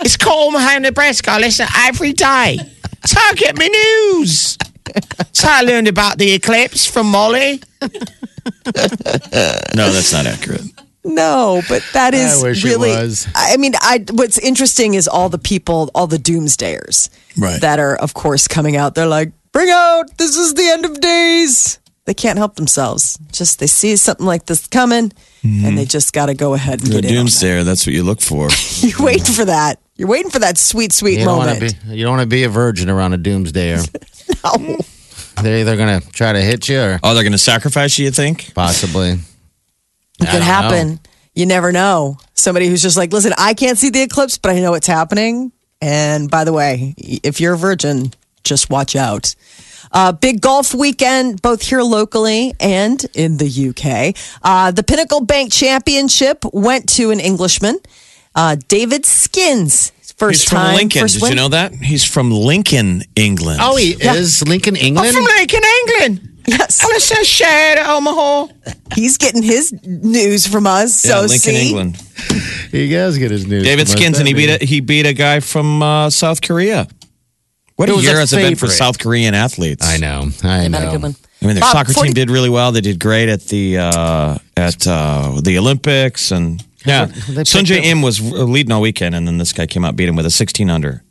it's 0.01 0.17
called 0.17 0.53
My 0.53 0.61
Home 0.61 0.81
Nebraska. 0.83 1.31
I 1.31 1.39
listen 1.39 1.67
every 1.77 2.13
day. 2.13 2.57
That's 3.01 3.13
how 3.13 3.31
I 3.31 3.51
my 3.55 3.67
news. 3.67 4.57
That's 4.85 5.41
how 5.41 5.59
I 5.59 5.61
learned 5.61 5.87
about 5.87 6.17
the 6.17 6.31
eclipse 6.33 6.85
from 6.85 7.07
Molly. 7.07 7.61
No, 9.75 9.91
that's 9.91 10.11
not 10.13 10.25
accurate. 10.25 10.61
No, 11.03 11.61
but 11.69 11.83
that 11.93 12.13
is 12.13 12.41
wish 12.43 12.63
it 12.63 12.67
really. 12.67 12.89
was. 12.89 13.27
I 13.35 13.57
mean, 13.57 13.73
I 13.81 14.05
what's 14.11 14.37
interesting 14.37 14.93
is 14.93 15.07
all 15.07 15.29
the 15.29 15.37
people, 15.39 15.89
all 15.95 16.07
the 16.07 16.17
doomsdayers, 16.17 17.09
Right. 17.37 17.61
That 17.61 17.79
are, 17.79 17.95
of 17.95 18.13
course, 18.13 18.47
coming 18.47 18.75
out. 18.75 18.93
They're 18.95 19.07
like, 19.07 19.31
"Bring 19.51 19.69
out! 19.71 20.15
This 20.17 20.35
is 20.37 20.53
the 20.53 20.67
end 20.67 20.85
of 20.85 20.99
days." 21.01 21.79
They 22.05 22.13
can't 22.13 22.37
help 22.37 22.55
themselves. 22.55 23.17
Just 23.31 23.59
they 23.59 23.67
see 23.67 23.95
something 23.95 24.25
like 24.25 24.45
this 24.47 24.67
coming, 24.67 25.11
and 25.43 25.51
mm-hmm. 25.53 25.75
they 25.75 25.85
just 25.85 26.13
got 26.13 26.27
to 26.27 26.33
go 26.33 26.53
ahead 26.55 26.81
and 26.83 26.91
The 26.91 27.01
get 27.01 27.11
in. 27.11 27.17
on 27.17 27.25
doomsdayer, 27.25 27.63
that's 27.63 27.85
what 27.85 27.93
you 27.93 28.03
look 28.03 28.21
for. 28.21 28.49
You're 28.79 29.01
waiting 29.05 29.33
for 29.33 29.45
that. 29.45 29.79
You're 29.95 30.07
waiting 30.09 30.31
for 30.31 30.39
that 30.39 30.57
sweet, 30.57 30.91
sweet 30.93 31.19
You 31.19 31.25
don't 31.25 31.37
want 31.37 31.51
moment. 31.51 31.79
to 31.79 31.85
be. 31.87 31.95
You 31.95 32.03
don't 32.05 32.17
want 32.17 32.29
to 32.29 32.35
be 32.35 32.43
a 32.43 32.49
virgin 32.49 32.89
around 32.89 33.13
a 33.13 33.17
doomsdayer. 33.17 33.87
No. 34.43 34.77
They're 35.41 35.59
either 35.59 35.75
going 35.77 36.01
to 36.01 36.11
try 36.11 36.33
to 36.33 36.41
hit 36.41 36.67
you 36.69 36.79
or 36.79 36.99
Oh, 37.03 37.13
they're 37.13 37.23
going 37.23 37.31
to 37.31 37.37
sacrifice 37.37 37.97
you, 37.97 38.05
you 38.05 38.11
think? 38.11 38.53
possibly. 38.53 39.11
It 39.11 39.19
could 40.19 40.27
don't 40.27 40.41
happen. 40.41 40.99
You 41.33 41.45
never 41.45 41.71
know. 41.71 42.17
Somebody 42.33 42.67
who's 42.67 42.81
just 42.81 42.97
like, 42.97 43.11
listen, 43.13 43.33
I 43.37 43.53
can't 43.53 43.77
see 43.77 43.89
the 43.89 44.01
eclipse, 44.01 44.37
but 44.37 44.51
I 44.51 44.59
know 44.59 44.73
it's 44.75 44.87
happening. 44.87 45.51
And 45.81 46.29
by 46.29 46.43
the 46.43 46.53
way, 46.53 46.93
if 46.97 47.41
you're 47.41 47.53
a 47.53 47.57
virgin, 47.57 48.13
just 48.43 48.69
watch 48.69 48.95
out. 48.95 49.33
Uh, 49.91 50.11
big 50.11 50.41
golf 50.41 50.73
weekend, 50.73 51.41
both 51.41 51.61
here 51.63 51.81
locally 51.81 52.53
and 52.59 53.03
in 53.13 53.37
the 53.37 53.69
UK. 53.69 54.15
Uh, 54.43 54.71
the 54.71 54.83
Pinnacle 54.83 55.21
Bank 55.21 55.51
Championship 55.51 56.45
went 56.53 56.87
to 56.89 57.11
an 57.11 57.19
Englishman, 57.19 57.79
uh, 58.35 58.55
David 58.67 59.05
Skinns. 59.05 59.91
First 60.21 60.41
He's 60.43 60.49
from. 60.51 60.75
Lincoln. 60.75 61.01
first 61.01 61.15
Did 61.15 61.23
win. 61.23 61.31
you 61.31 61.35
know 61.35 61.47
that? 61.47 61.73
He's 61.73 62.03
from 62.05 62.29
Lincoln, 62.29 63.01
England. 63.15 63.59
Oh, 63.59 63.75
he 63.75 63.93
is 63.99 64.47
Lincoln, 64.47 64.75
England. 64.75 65.15
From 65.15 65.23
Lincoln, 65.23 65.61
England. 65.87 66.27
Yes. 66.45 66.79
Well, 66.83 66.91
it's 66.95 67.09
a 67.09 67.23
share 67.25 67.79
at 67.79 67.89
Omaha. 67.89 68.47
He's 68.93 69.17
getting 69.17 69.41
his 69.41 69.73
news 69.83 70.45
from 70.45 70.67
us. 70.67 71.03
yeah, 71.03 71.11
so 71.13 71.19
Lincoln, 71.21 71.39
see, 71.39 71.69
England. 71.69 71.97
he 72.71 72.87
does 72.91 73.17
get 73.17 73.31
his 73.31 73.47
news. 73.47 73.63
David 73.63 73.87
from 73.87 73.93
us, 73.95 73.99
Skinns, 73.99 74.19
and 74.19 74.27
he 74.27 74.33
doesn't 74.35 74.59
beat 74.59 74.61
a, 74.61 74.65
he 74.65 74.79
beat 74.79 75.05
a 75.07 75.13
guy 75.13 75.39
from 75.39 75.81
uh, 75.81 76.11
South 76.11 76.39
Korea. 76.43 76.87
What 77.77 77.89
Who 77.89 77.95
a 77.95 77.97
was 77.97 78.05
year 78.05 78.17
a 78.17 78.19
has 78.19 78.31
it 78.31 78.35
been 78.37 78.53
for 78.53 78.67
favorite? 78.67 78.75
South 78.77 78.99
Korean 78.99 79.33
athletes? 79.33 79.83
I 79.87 79.97
know. 79.97 80.29
I 80.43 80.67
Not 80.67 80.81
a 80.83 80.85
know. 80.85 80.91
good 80.91 81.01
one. 81.01 81.15
I 81.41 81.45
mean, 81.47 81.55
their 81.55 81.61
Bob, 81.61 81.71
soccer 81.71 81.93
40 81.93 82.09
team 82.09 82.13
did 82.13 82.29
really 82.29 82.49
well. 82.49 82.71
They 82.71 82.81
did 82.81 82.99
great 82.99 83.27
at 83.27 83.41
the 83.45 83.79
uh, 83.79 84.37
at 84.55 84.85
uh, 84.85 85.41
the 85.43 85.57
Olympics, 85.57 86.29
and 86.31 86.63
yeah, 86.85 87.05
They 87.05 87.43
Sun 87.43 87.65
picked 87.65 87.71
Jae 87.71 87.79
up- 87.79 87.85
Im 87.85 88.01
was 88.01 88.19
uh, 88.19 88.43
leading 88.43 88.71
all 88.71 88.81
weekend, 88.81 89.15
and 89.15 89.27
then 89.27 89.37
this 89.37 89.53
guy 89.53 89.67
came 89.67 89.85
out 89.85 89.95
beat 89.95 90.09
him 90.09 90.15
with 90.15 90.25
a 90.25 90.31
16 90.31 90.69
under. 90.69 91.03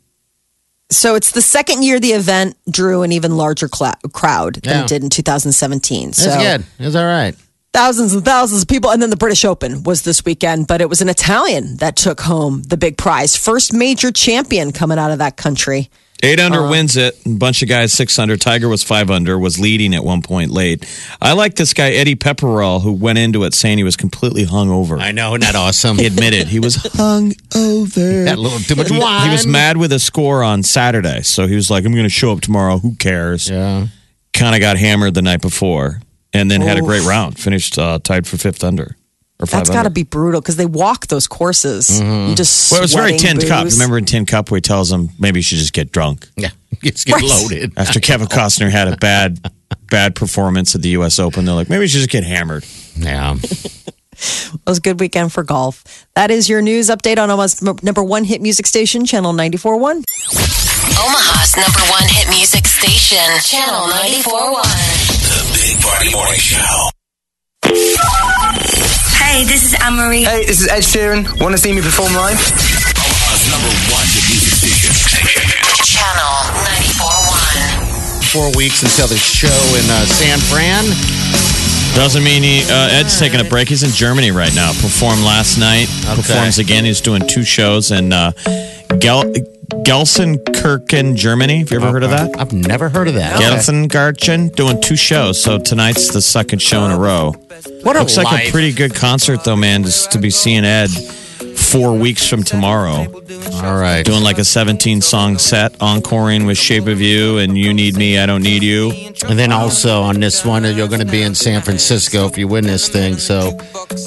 So 0.89 1.15
it's 1.15 1.31
the 1.31 1.41
second 1.41 1.83
year 1.83 1.99
the 1.99 2.09
event 2.11 2.57
drew 2.69 3.03
an 3.03 3.11
even 3.13 3.37
larger 3.37 3.69
cla- 3.69 3.97
crowd 4.11 4.55
than 4.55 4.73
Yeah. 4.77 4.81
it 4.83 4.87
did 4.89 5.03
in 5.03 5.09
2017. 5.09 6.11
So 6.13 6.25
That's 6.29 6.43
good. 6.43 6.65
It's 6.85 6.95
all 6.97 7.05
right. 7.05 7.33
thousands 7.73 8.13
and 8.13 8.25
thousands 8.25 8.63
of 8.63 8.67
people. 8.67 8.89
And 8.91 9.01
then 9.01 9.09
the 9.09 9.15
British 9.15 9.45
Open 9.45 9.83
was 9.83 10.01
this 10.01 10.25
weekend, 10.25 10.67
but 10.67 10.81
it 10.81 10.89
was 10.89 11.01
an 11.01 11.07
Italian 11.07 11.77
that 11.77 11.95
took 11.95 12.19
home 12.19 12.63
the 12.63 12.75
big 12.75 12.97
prize. 12.97 13.37
First 13.37 13.71
major 13.73 14.11
champion 14.11 14.73
coming 14.73 14.99
out 14.99 15.11
of 15.11 15.19
that 15.19 15.37
country. 15.37 15.89
Eight 16.23 16.39
under 16.39 16.59
Uh-huh. 16.61 16.69
wins 16.69 16.97
it. 16.97 17.17
A 17.25 17.29
bunch 17.29 17.63
of 17.63 17.69
guys 17.69 17.91
six 17.93 18.17
under. 18.19 18.37
Tiger 18.37 18.69
was 18.69 18.83
five 18.83 19.09
under. 19.09 19.39
Was 19.39 19.59
leading 19.59 19.95
at 19.95 20.03
one 20.03 20.21
point 20.21 20.51
late. 20.51 20.85
I 21.21 21.33
like 21.33 21.55
this 21.55 21.73
guy 21.73 21.91
Eddie 21.91 22.15
Pepperell 22.15 22.81
who 22.81 22.91
went 22.93 23.17
into 23.17 23.43
it 23.43 23.53
saying 23.53 23.77
he 23.79 23.83
was 23.83 23.95
completely 23.97 24.45
hungover. 24.45 24.99
I 25.01 25.11
know. 25.11 25.35
Isn't 25.35 25.55
awesome? 25.55 25.97
He 26.01 26.05
admitted 26.05 26.47
he 26.47 26.59
was 26.59 26.75
hung 26.93 27.33
over. 27.55 28.25
Had 28.25 28.37
a 28.37 28.41
little 28.41 28.59
too 28.59 28.75
much 28.75 28.89
He, 28.89 28.99
wine. 28.99 29.25
he 29.27 29.31
was 29.31 29.45
mad 29.47 29.77
with 29.77 29.91
a 29.91 29.99
score 29.99 30.43
on 30.43 30.63
Saturday, 30.63 31.21
so 31.23 31.47
he 31.47 31.55
was 31.55 31.69
like, 31.71 31.85
"I'm 31.85 31.91
going 31.93 32.03
to 32.03 32.09
show 32.09 32.31
up 32.31 32.41
tomorrow. 32.41 32.77
Who 32.79 32.95
cares?" 32.95 33.49
Yeah. 33.49 33.87
Kind 34.33 34.55
of 34.55 34.61
got 34.61 34.77
hammered 34.77 35.13
the 35.13 35.21
night 35.21 35.41
before, 35.41 36.01
and 36.33 36.49
then 36.49 36.61
had 36.61 36.77
a 36.77 36.81
great 36.81 37.03
round. 37.05 37.37
Finished 37.39 37.77
uh, 37.77 37.99
tied 38.03 38.25
for 38.27 38.37
fifth 38.37 38.63
under 38.63 38.95
That's 39.49 39.69
got 39.69 39.83
to 39.83 39.89
be 39.89 40.03
brutal 40.03 40.41
because 40.41 40.55
they 40.55 40.65
walk 40.65 41.07
those 41.07 41.27
courses. 41.27 41.99
You 41.99 42.05
mm-hmm. 42.05 42.35
just 42.35 42.71
Well, 42.71 42.79
it 42.79 42.83
was 42.83 42.93
very 42.93 43.17
sweating 43.17 43.39
tin 43.39 43.49
cup. 43.49 43.67
Remember 43.71 43.97
in 43.97 44.05
tin 44.05 44.25
cup 44.25 44.51
where 44.51 44.57
he 44.57 44.61
tells 44.61 44.91
him 44.91 45.09
maybe 45.19 45.39
you 45.39 45.43
should 45.43 45.57
just 45.57 45.73
get 45.73 45.91
drunk 45.91 46.27
Yeah. 46.35 46.49
It's 46.83 47.03
get 47.03 47.15
Right. 47.15 47.23
loaded. 47.23 47.73
after 47.77 47.99
Kevin 47.99 48.27
Costner 48.27 48.71
had 48.71 48.87
a 48.87 48.97
bad, 48.97 49.39
bad 49.89 50.15
performance 50.15 50.73
at 50.73 50.81
the 50.81 50.89
U.S. 50.89 51.19
Open. 51.19 51.45
They're 51.45 51.53
like, 51.53 51.69
maybe 51.69 51.83
you 51.83 51.87
should 51.87 51.99
just 51.99 52.09
get 52.09 52.23
hammered. 52.23 52.65
Yeah. 52.95 53.35
It 54.23 54.59
was 54.67 54.77
a 54.77 54.81
good 54.81 54.99
weekend 54.99 55.33
for 55.33 55.43
golf. 55.43 56.05
That 56.13 56.29
is 56.29 56.47
your 56.47 56.61
news 56.61 56.89
update 56.89 57.17
on 57.17 57.31
Omaha's 57.31 57.61
number 57.81 58.03
one 58.03 58.23
hit 58.23 58.39
music 58.39 58.67
station, 58.67 59.03
Channel 59.03 59.33
94.1. 59.33 60.03
Omaha's 60.99 61.57
number 61.57 61.79
one 61.89 62.03
hit 62.05 62.29
music 62.29 62.67
station, 62.67 63.17
Channel 63.43 63.87
94.1. 63.87 64.63
The 65.23 65.73
Big 65.73 65.81
Party 65.81 66.11
Morning 66.11 66.39
Show. 66.39 66.90
Hey, 69.31 69.45
this 69.45 69.63
is 69.63 69.73
Anne 69.81 69.95
Marie. 69.95 70.23
Hey, 70.23 70.43
this 70.45 70.59
is 70.59 70.67
Ed 70.67 70.83
Sheeran. 70.83 71.23
Want 71.39 71.55
to 71.55 71.57
see 71.57 71.71
me 71.71 71.81
perform 71.81 72.11
live? 72.13 72.35
Omaha's 72.35 73.47
number 73.47 73.71
one 73.87 74.03
hit 74.11 74.27
music 74.27 74.59
station. 74.59 74.91
Channel 75.87 76.35
94.1. 76.99 78.31
Four 78.31 78.51
weeks 78.57 78.83
until 78.83 79.07
the 79.07 79.15
show 79.15 79.47
in 79.79 79.87
uh, 79.89 80.03
San 80.05 80.37
Fran. 80.51 80.83
Doesn't 81.95 82.23
mean 82.23 82.43
he, 82.43 82.63
uh, 82.69 82.99
Ed's 82.99 83.17
taking 83.19 83.39
a 83.39 83.45
break. 83.45 83.69
He's 83.69 83.83
in 83.83 83.91
Germany 83.91 84.31
right 84.31 84.53
now. 84.53 84.71
Performed 84.73 85.23
last 85.23 85.57
night. 85.57 85.87
Okay. 86.03 86.15
Performs 86.21 86.59
again. 86.59 86.83
He's 86.83 86.99
doing 87.01 87.21
two 87.25 87.43
shows 87.43 87.91
and. 87.91 88.13
uh, 88.13 88.31
Gel- 88.99 89.31
Gelsenkirchen, 89.83 91.15
Germany. 91.15 91.59
Have 91.59 91.71
you 91.71 91.77
ever 91.77 91.91
heard 91.91 92.03
of 92.03 92.09
that? 92.11 92.37
I've 92.39 92.53
never 92.53 92.89
heard 92.89 93.07
of 93.07 93.13
that. 93.15 93.39
Gelsenkirchen 93.41 94.55
doing 94.55 94.81
two 94.81 94.95
shows. 94.95 95.41
So 95.41 95.57
tonight's 95.59 96.13
the 96.13 96.21
second 96.21 96.59
show 96.59 96.83
in 96.85 96.91
a 96.91 96.99
row. 96.99 97.31
What 97.83 97.95
a 97.95 97.99
Looks 97.99 98.17
like 98.17 98.47
a 98.47 98.51
pretty 98.51 98.73
good 98.73 98.93
concert 98.93 99.43
though, 99.43 99.55
man. 99.55 99.83
Just 99.83 100.11
to 100.11 100.19
be 100.19 100.29
seeing 100.29 100.65
Ed 100.65 100.89
four 101.57 101.97
weeks 101.97 102.27
from 102.27 102.43
tomorrow, 102.43 103.05
All 103.63 103.77
right. 103.79 104.05
doing 104.05 104.23
like 104.23 104.37
a 104.37 104.43
17 104.43 105.01
song 105.01 105.37
set, 105.37 105.75
encoring 105.81 106.45
with 106.45 106.57
"Shape 106.57 106.87
of 106.87 107.01
You" 107.01 107.37
and 107.37 107.57
"You 107.57 107.73
Need 107.73 107.95
Me, 107.95 108.17
I 108.17 108.25
Don't 108.25 108.43
Need 108.43 108.63
You." 108.63 108.91
And 109.27 109.37
then 109.37 109.51
also 109.51 110.01
on 110.01 110.19
this 110.19 110.43
one, 110.45 110.63
you're 110.63 110.87
going 110.87 110.99
to 111.05 111.11
be 111.11 111.21
in 111.21 111.35
San 111.35 111.61
Francisco 111.61 112.25
if 112.27 112.37
you 112.37 112.47
win 112.47 112.65
this 112.65 112.89
thing. 112.89 113.17
So, 113.17 113.57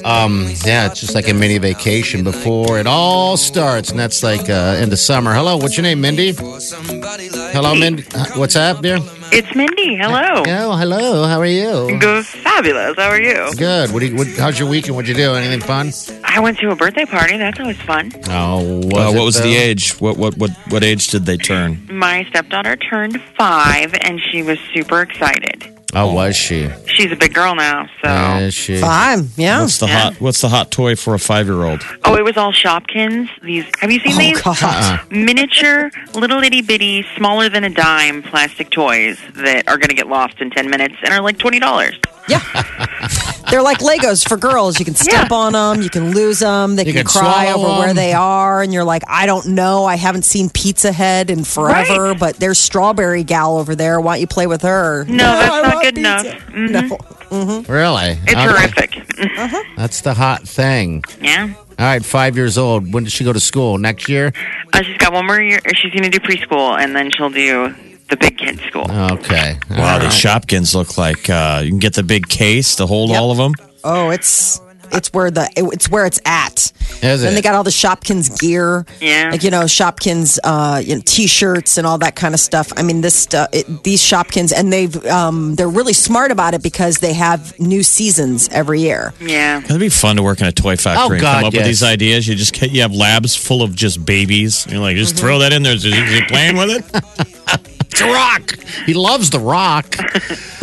um, 0.04 0.46
yeah, 0.64 0.86
it's 0.86 1.00
just 1.00 1.14
like 1.14 1.28
a 1.28 1.34
mini 1.34 1.58
vacation 1.58 2.24
before 2.24 2.78
it 2.78 2.86
all 2.86 3.36
starts. 3.36 3.90
And 3.90 3.98
that's 3.98 4.22
like 4.22 4.48
uh, 4.50 4.78
in 4.80 4.90
the 4.90 4.96
summer. 4.96 5.32
Hello, 5.34 5.56
what's 5.56 5.76
your 5.76 5.82
name, 5.84 6.00
Mindy? 6.00 6.32
Hello, 6.32 7.74
Mindy. 7.74 8.04
What's 8.36 8.56
up, 8.56 8.82
dear? 8.82 8.98
It's 9.32 9.54
Mindy. 9.54 9.96
Hello. 9.96 10.42
Oh, 10.46 10.76
hello. 10.76 11.26
How 11.26 11.38
are 11.40 11.46
you? 11.46 11.98
Good, 11.98 12.24
fabulous. 12.26 12.96
How 12.96 13.08
are 13.08 13.20
you? 13.20 13.52
Good. 13.56 13.90
What 13.92 14.00
do 14.00 14.06
you, 14.06 14.16
what, 14.16 14.26
how's 14.38 14.58
your 14.58 14.68
weekend? 14.68 14.94
What'd 14.96 15.08
you 15.08 15.14
do? 15.14 15.34
Anything 15.34 15.60
fun? 15.60 15.92
I 16.24 16.40
went 16.40 16.58
to 16.58 16.70
a 16.70 16.76
birthday 16.76 17.04
party. 17.04 17.36
That's 17.36 17.58
always 17.58 17.80
fun. 17.82 18.12
Oh, 18.28 18.78
was 18.84 18.84
Uh, 18.94 19.10
it, 19.10 19.14
what 19.16 19.24
was 19.24 19.40
the 19.42 19.54
age? 19.56 19.92
What 20.00 20.16
what 20.16 20.36
what 20.38 20.50
what 20.68 20.84
age 20.84 21.08
did 21.08 21.26
they 21.26 21.36
turn? 21.36 21.86
My 21.90 22.24
stepdaughter 22.30 22.76
turned 22.76 23.20
five, 23.36 23.94
and 24.02 24.20
she 24.20 24.42
was 24.42 24.58
super 24.72 25.00
excited. 25.02 25.73
Oh, 25.94 26.12
was 26.12 26.36
she? 26.36 26.68
She's 26.86 27.12
a 27.12 27.16
big 27.16 27.32
girl 27.34 27.54
now, 27.54 27.88
so. 28.02 28.10
Is 28.38 28.54
she? 28.54 28.80
Fine. 28.80 29.28
Yeah. 29.36 29.60
What's 29.60 29.78
the 29.78 29.86
hot 29.86 30.20
What's 30.20 30.40
the 30.40 30.48
hot 30.48 30.70
toy 30.70 30.96
for 30.96 31.14
a 31.14 31.18
five 31.18 31.46
year 31.46 31.62
old? 31.64 31.82
Oh, 32.04 32.16
it 32.16 32.24
was 32.24 32.36
all 32.36 32.52
Shopkins. 32.52 33.28
These 33.42 33.64
have 33.80 33.90
you 33.90 34.00
seen 34.00 34.14
Oh, 34.14 34.18
these 34.18 34.42
God. 34.42 34.62
Uh-uh. 34.62 34.98
miniature, 35.10 35.90
little 36.14 36.42
itty 36.42 36.62
bitty, 36.62 37.04
smaller 37.16 37.48
than 37.48 37.64
a 37.64 37.70
dime 37.70 38.22
plastic 38.22 38.70
toys 38.70 39.18
that 39.34 39.68
are 39.68 39.76
going 39.78 39.88
to 39.90 39.94
get 39.94 40.08
lost 40.08 40.40
in 40.40 40.50
ten 40.50 40.68
minutes 40.70 40.94
and 41.04 41.12
are 41.12 41.20
like 41.20 41.38
twenty 41.38 41.58
dollars? 41.58 41.98
Yeah. 42.28 42.40
They're 43.54 43.62
like 43.62 43.78
Legos 43.78 44.28
for 44.28 44.36
girls. 44.36 44.80
You 44.80 44.84
can 44.84 44.96
step 44.96 45.28
Yeah. 45.30 45.36
on 45.36 45.52
them, 45.52 45.80
you 45.80 45.88
can 45.88 46.10
lose 46.10 46.40
them, 46.40 46.74
they 46.74 46.82
You 46.84 46.92
can, 46.92 47.04
can 47.04 47.20
cry 47.22 47.52
swallow 47.52 47.68
over 47.68 47.78
where 47.82 47.94
they 47.94 48.12
are, 48.12 48.62
and 48.62 48.72
you're 48.74 48.82
like, 48.82 49.04
I 49.06 49.26
don't 49.26 49.46
know. 49.50 49.84
I 49.84 49.94
haven't 49.94 50.24
seen 50.24 50.50
Pizza 50.50 50.90
Head 50.90 51.30
in 51.30 51.44
forever, 51.44 52.02
Right. 52.08 52.18
but 52.18 52.40
there's 52.40 52.58
Strawberry 52.58 53.22
Gal 53.22 53.56
over 53.56 53.76
there. 53.76 54.00
Why 54.00 54.14
don't 54.14 54.22
you 54.22 54.26
play 54.26 54.48
with 54.48 54.62
her? 54.62 55.04
No, 55.08 55.18
that's 55.22 55.52
I 55.52 55.62
not 55.62 55.82
good 55.84 55.94
pizza. 55.94 56.36
enough. 56.56 56.90
Mhm. 57.30 57.68
No. 57.68 57.72
Really? 57.72 58.18
It's 58.26 58.32
Okay. 58.32 58.42
horrific. 58.44 59.76
That's 59.76 60.00
the 60.00 60.14
hot 60.14 60.42
thing. 60.48 61.04
yeah. 61.20 61.50
All 61.78 61.86
right, 61.86 62.04
five 62.04 62.36
years 62.36 62.58
old. 62.58 62.92
When 62.92 63.04
does 63.04 63.12
she 63.12 63.22
go 63.22 63.32
to 63.32 63.38
school? 63.38 63.78
Next 63.78 64.08
year? 64.08 64.32
Uh, 64.72 64.82
she's 64.82 64.96
got 64.98 65.12
one 65.12 65.26
more 65.28 65.40
year. 65.40 65.60
She's 65.76 65.92
going 65.92 66.10
to 66.10 66.10
do 66.10 66.18
preschool, 66.18 66.76
and 66.76 66.94
then 66.96 67.10
she'll 67.16 67.30
do 67.30 67.72
the 68.10 68.16
big 68.16 68.38
kid 68.38 68.58
school. 68.60 68.86
Okay. 68.90 69.56
All 69.70 69.76
Wow, 69.76 69.98
right. 69.98 70.02
these 70.02 70.12
Shopkins 70.12 70.74
look 70.74 70.96
like 70.98 71.28
uh, 71.30 71.60
you 71.64 71.70
can 71.70 71.78
get 71.78 71.94
the 71.94 72.02
big 72.02 72.28
case 72.28 72.76
to 72.76 72.86
hold 72.86 73.10
Yep. 73.10 73.20
all 73.20 73.30
of 73.30 73.36
them. 73.38 73.54
Oh, 73.82 74.10
it's 74.10 74.60
it's 74.92 75.12
where 75.12 75.30
the 75.30 75.48
it's 75.56 75.88
where 75.88 76.06
it's 76.06 76.20
at. 76.26 76.70
Is 77.02 77.22
Then 77.22 77.32
it? 77.32 77.34
they 77.36 77.42
got 77.42 77.54
all 77.54 77.64
the 77.64 77.70
Shopkins 77.70 78.38
gear, 78.38 78.84
Yeah. 79.00 79.30
like 79.32 79.42
you 79.42 79.50
know 79.50 79.62
Shopkins, 79.64 80.38
uh, 80.44 80.80
you 80.84 80.94
know, 80.96 81.02
t-shirts 81.04 81.78
and 81.78 81.86
all 81.86 81.98
that 81.98 82.14
kind 82.14 82.32
of 82.34 82.40
stuff. 82.40 82.72
I 82.76 82.82
mean, 82.82 83.00
this 83.00 83.14
stuff, 83.14 83.48
it, 83.52 83.82
these 83.82 84.00
Shopkins, 84.02 84.52
and 84.56 84.72
they've 84.72 84.94
um, 85.06 85.54
they're 85.56 85.68
really 85.68 85.94
smart 85.94 86.30
about 86.30 86.54
it 86.54 86.62
because 86.62 86.98
they 86.98 87.12
have 87.14 87.58
new 87.58 87.82
seasons 87.82 88.48
every 88.52 88.80
year. 88.82 89.12
Yeah. 89.20 89.60
It'd 89.64 89.80
be 89.80 89.88
fun 89.88 90.16
to 90.16 90.22
work 90.22 90.40
in 90.40 90.46
a 90.46 90.52
toy 90.52 90.76
factory 90.76 91.02
Oh, 91.04 91.12
and 91.12 91.20
God, 91.20 91.34
come 91.36 91.44
up 91.46 91.52
yes. 91.54 91.60
with 91.60 91.66
these 91.66 91.82
ideas. 91.82 92.28
You 92.28 92.34
just 92.36 92.60
you 92.62 92.82
have 92.82 92.94
labs 92.94 93.34
full 93.34 93.62
of 93.62 93.74
just 93.74 94.04
babies. 94.04 94.66
You're 94.70 94.80
like, 94.80 94.96
just 94.96 95.16
throw 95.16 95.38
that 95.40 95.52
in 95.52 95.62
there. 95.62 95.74
Is 95.74 95.82
he, 95.82 95.90
is 95.90 96.10
he 96.10 96.22
playing 96.26 96.56
with 96.56 96.70
it? 96.70 97.64
It's 97.94 98.00
a 98.00 98.06
rock. 98.12 98.58
He 98.86 98.92
loves 98.94 99.30
the 99.30 99.38
rock. 99.38 99.94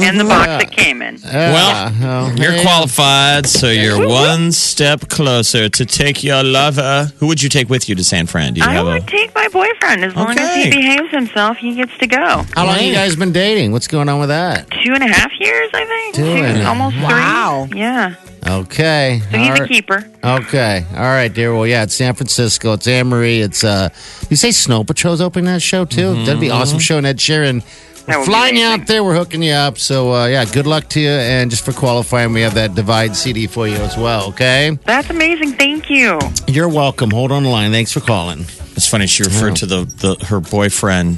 And 0.02 0.20
the 0.20 0.24
box 0.24 0.64
it 0.64 0.72
came 0.72 1.04
in. 1.04 1.20
well, 1.24 1.92
oh, 2.02 2.34
you're 2.36 2.54
yeah. 2.54 2.64
qualified, 2.64 3.46
so 3.46 3.70
you're 3.70 4.08
one 4.08 4.52
step 4.52 5.10
closer 5.10 5.70
to 5.70 5.86
take 5.86 6.24
your 6.24 6.42
lover. 6.44 7.12
Who 7.20 7.28
would 7.28 7.44
you 7.44 7.50
take 7.50 7.70
with 7.70 7.88
you 7.88 7.94
to 7.94 8.04
San 8.04 8.26
Fran? 8.26 8.56
Do 8.56 8.62
you 8.62 8.68
I 8.68 8.74
have 8.74 8.86
would 8.88 9.04
a? 9.04 9.06
take 9.06 9.36
my 9.36 9.48
boyfriend 9.50 10.04
as 10.04 10.16
long 10.16 10.32
as 10.32 10.38
Okay. 10.40 10.64
he 10.64 10.70
behaves 10.72 11.12
himself. 11.12 11.58
He 11.58 11.76
gets 11.76 11.96
to 12.00 12.08
go. 12.08 12.44
How 12.56 12.66
long 12.66 12.80
you 12.80 12.94
guys 12.94 13.16
been 13.16 13.32
dating? 13.32 13.74
What's 13.74 13.88
going 13.88 14.10
on 14.10 14.20
with 14.20 14.30
that? 14.30 14.72
Two 14.84 14.94
and 14.96 15.04
a 15.04 15.08
half 15.08 15.32
years, 15.40 15.70
I 15.76 15.86
think. 15.86 16.16
Two 16.16 16.24
and 16.26 16.64
a- 16.64 16.66
almost 16.68 16.96
Wow. 16.98 17.68
three. 17.70 17.80
Yeah. 17.82 18.16
Okay. 18.46 19.22
So 19.32 19.38
he's 19.38 19.50
All 19.50 19.62
a 19.64 19.68
keeper. 19.68 20.10
Okay. 20.24 20.86
All 20.92 21.00
right, 21.02 21.32
dear. 21.34 21.54
Well, 21.54 21.68
yeah, 21.68 21.84
it's 21.84 21.94
San 21.96 22.14
Francisco. 22.16 22.74
It's 22.74 22.88
Anne 22.88 23.08
Marie. 23.08 23.42
It's 23.42 23.64
uh 23.64 23.90
you 24.30 24.36
say 24.36 24.52
Snow 24.52 24.84
Patrol's 24.84 25.22
opening 25.22 25.46
that 25.46 25.62
show 25.62 25.86
too? 25.86 26.24
That'd 26.26 26.40
be 26.40 26.50
awesome 26.50 26.80
show. 26.80 26.98
And 26.98 27.06
Ed 27.06 27.18
Sheeran 27.18 27.64
That 28.06 28.18
would 28.18 28.26
be 28.26 28.32
Flying 28.32 28.58
you 28.58 28.66
out 28.66 28.88
there, 28.88 29.04
we're 29.04 29.16
hooking 29.16 29.44
you 29.44 29.52
up. 29.54 29.78
So, 29.78 30.14
uh, 30.14 30.26
yeah, 30.26 30.44
good 30.46 30.66
luck 30.66 30.90
to 30.90 31.00
you. 31.00 31.10
And 31.10 31.52
just 31.52 31.64
for 31.64 31.72
qualifying, 31.72 32.34
we 32.34 32.42
have 32.42 32.56
that 32.56 32.74
Divide 32.74 33.16
CD 33.16 33.46
for 33.46 33.68
you 33.68 33.76
as 33.76 33.96
well, 33.96 34.30
okay? 34.30 34.78
That's 34.86 35.10
amazing. 35.12 35.54
Thank 35.54 35.90
you. 35.90 36.18
You're 36.48 36.68
welcome. 36.70 37.12
Hold 37.12 37.32
on 37.32 37.44
the 37.44 37.50
line. 37.50 37.72
Thanks 37.72 37.92
for 37.92 38.00
calling. 38.00 38.40
It's 38.76 38.88
funny. 38.88 39.06
She 39.06 39.22
referred 39.24 39.56
to 39.58 39.66
the, 39.68 39.86
the 39.86 40.26
her 40.26 40.40
boyfriend, 40.40 41.18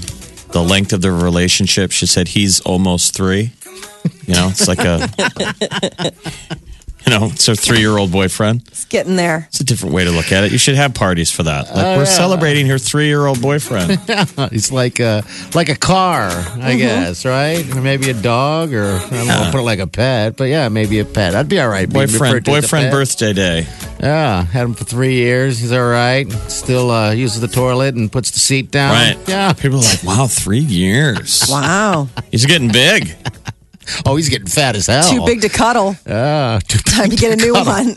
the 0.51 0.61
length 0.61 0.91
of 0.91 1.01
their 1.01 1.13
relationship. 1.13 1.91
She 1.91 2.05
said 2.05 2.27
he's 2.29 2.59
almost 2.61 3.15
three. 3.15 3.51
You 4.27 4.33
know, 4.33 4.49
it's 4.51 4.67
like 4.67 4.79
a, 4.79 5.07
you 7.07 7.11
know, 7.19 7.27
it's 7.27 7.45
her 7.47 7.55
three 7.55 7.79
year 7.79 7.97
old 7.97 8.11
boyfriend. 8.11 8.63
It's 8.67 8.85
getting 8.85 9.15
there. 9.15 9.45
It's 9.49 9.59
a 9.59 9.63
different 9.63 9.93
way 9.93 10.03
to 10.05 10.11
look 10.11 10.31
at 10.31 10.43
it. 10.43 10.51
You 10.51 10.57
should 10.57 10.75
have 10.75 10.93
parties 10.93 11.31
for 11.31 11.43
that. 11.43 11.65
Like 11.67 11.77
Oh, 11.85 11.97
we're 11.97 12.03
yeah. 12.03 12.09
celebrating 12.09 12.67
her 12.67 12.77
three 12.77 13.07
year 13.07 13.25
old 13.25 13.41
boyfriend. 13.41 13.99
It's 14.53 14.71
like 14.71 14.99
a, 14.99 15.23
like 15.55 15.69
a 15.69 15.75
car, 15.75 16.29
I 16.61 16.75
guess, 16.75 17.25
right? 17.25 17.65
Or 17.75 17.81
maybe 17.81 18.09
a 18.09 18.13
dog, 18.13 18.73
or 18.73 18.85
I 18.97 19.09
don't 19.09 19.27
know, 19.27 19.33
I'll 19.33 19.51
put 19.51 19.59
it 19.59 19.63
like 19.63 19.79
a 19.79 19.87
pet. 19.87 20.37
But 20.37 20.45
yeah, 20.45 20.69
maybe 20.69 20.99
a 20.99 21.05
pet. 21.05 21.35
I'd 21.35 21.49
be 21.49 21.59
all 21.59 21.67
right. 21.69 21.89
boyfriend, 21.89 22.21
referred 22.21 22.45
to 22.45 22.51
as 22.51 22.57
a 22.57 22.67
boyfriend 22.67 22.91
birthday 22.91 23.33
day. 23.33 23.67
Yeah, 23.99 24.43
had 24.43 24.65
him 24.65 24.73
for 24.73 24.83
three 24.83 25.13
years. 25.15 25.59
He's 25.59 25.71
all 25.71 25.87
right. 25.87 26.29
Still 26.49 26.91
uh, 26.91 27.11
uses 27.11 27.41
the 27.41 27.47
toilet 27.47 27.95
and 27.95 28.11
puts 28.11 28.31
the 28.31 28.39
seat 28.39 28.69
down. 28.71 28.91
Right. 28.91 29.27
Yeah. 29.29 29.53
People 29.53 29.79
are 29.79 29.83
like, 29.83 30.03
wow, 30.03 30.27
three 30.27 30.59
years. 30.59 31.47
Wow. 31.49 32.09
He's 32.31 32.45
getting 32.45 32.71
big. 32.71 33.15
Oh, 34.05 34.15
he's 34.15 34.29
getting 34.29 34.47
fat 34.47 34.75
as 34.75 34.87
hell. 34.87 35.09
Too 35.09 35.25
big 35.25 35.41
to 35.41 35.49
cuddle. 35.49 35.95
Ah, 36.07 36.59
too 36.67 36.77
big 36.77 36.93
Time 36.93 37.09
to 37.09 37.15
get 37.15 37.31
a 37.33 37.35
new 37.35 37.53
one. 37.53 37.95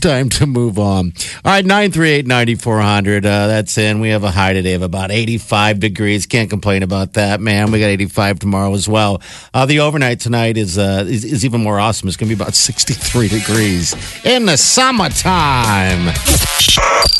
Time 0.00 0.28
to 0.30 0.46
move 0.46 0.78
on. 0.78 1.12
All 1.44 1.52
right, 1.52 1.64
938 1.64 2.26
9400. 2.26 3.24
Uh, 3.26 3.46
that's 3.46 3.78
in. 3.78 4.00
We 4.00 4.10
have 4.10 4.24
a 4.24 4.30
high 4.30 4.52
today 4.52 4.74
of 4.74 4.82
about 4.82 5.10
85 5.10 5.80
degrees. 5.80 6.26
Can't 6.26 6.50
complain 6.50 6.82
about 6.82 7.14
that, 7.14 7.40
man. 7.40 7.70
We 7.72 7.80
got 7.80 7.86
85 7.86 8.38
tomorrow 8.40 8.72
as 8.74 8.88
well. 8.88 9.22
Uh, 9.52 9.66
the 9.66 9.80
overnight 9.80 10.20
tonight 10.20 10.56
is, 10.56 10.76
uh, 10.78 11.04
is 11.06 11.24
is 11.24 11.44
even 11.44 11.62
more 11.62 11.78
awesome. 11.80 12.08
It's 12.08 12.16
going 12.16 12.28
to 12.30 12.36
be 12.36 12.40
about 12.42 12.54
63 12.54 13.28
degrees 13.28 13.94
in 14.24 14.46
the 14.46 14.56
summertime. 14.56 16.08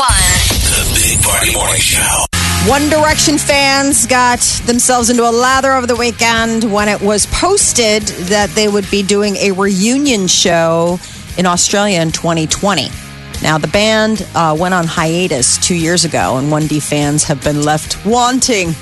The 0.61 0.99
Big 1.01 1.23
Party 1.23 1.53
Morning 1.53 1.81
Show. 1.81 2.36
One 2.65 2.89
Direction 2.89 3.37
fans 3.37 4.05
got 4.07 4.39
themselves 4.65 5.09
into 5.09 5.23
a 5.23 5.31
lather 5.31 5.71
over 5.71 5.87
the 5.87 5.95
weekend 5.95 6.69
when 6.71 6.89
it 6.89 6.99
was 7.01 7.25
posted 7.27 8.03
that 8.27 8.49
they 8.51 8.67
would 8.67 8.89
be 8.91 9.03
doing 9.03 9.35
a 9.37 9.51
reunion 9.51 10.27
show 10.27 10.99
in 11.37 11.45
Australia 11.45 12.01
in 12.01 12.11
2020. 12.11 12.89
Now, 13.41 13.57
the 13.57 13.67
band 13.67 14.27
uh, 14.35 14.55
went 14.59 14.73
on 14.73 14.85
hiatus 14.85 15.57
two 15.59 15.75
years 15.75 16.03
ago, 16.03 16.37
and 16.37 16.51
1D 16.51 16.81
fans 16.81 17.23
have 17.25 17.41
been 17.43 17.61
left 17.61 18.05
wanting 18.05 18.73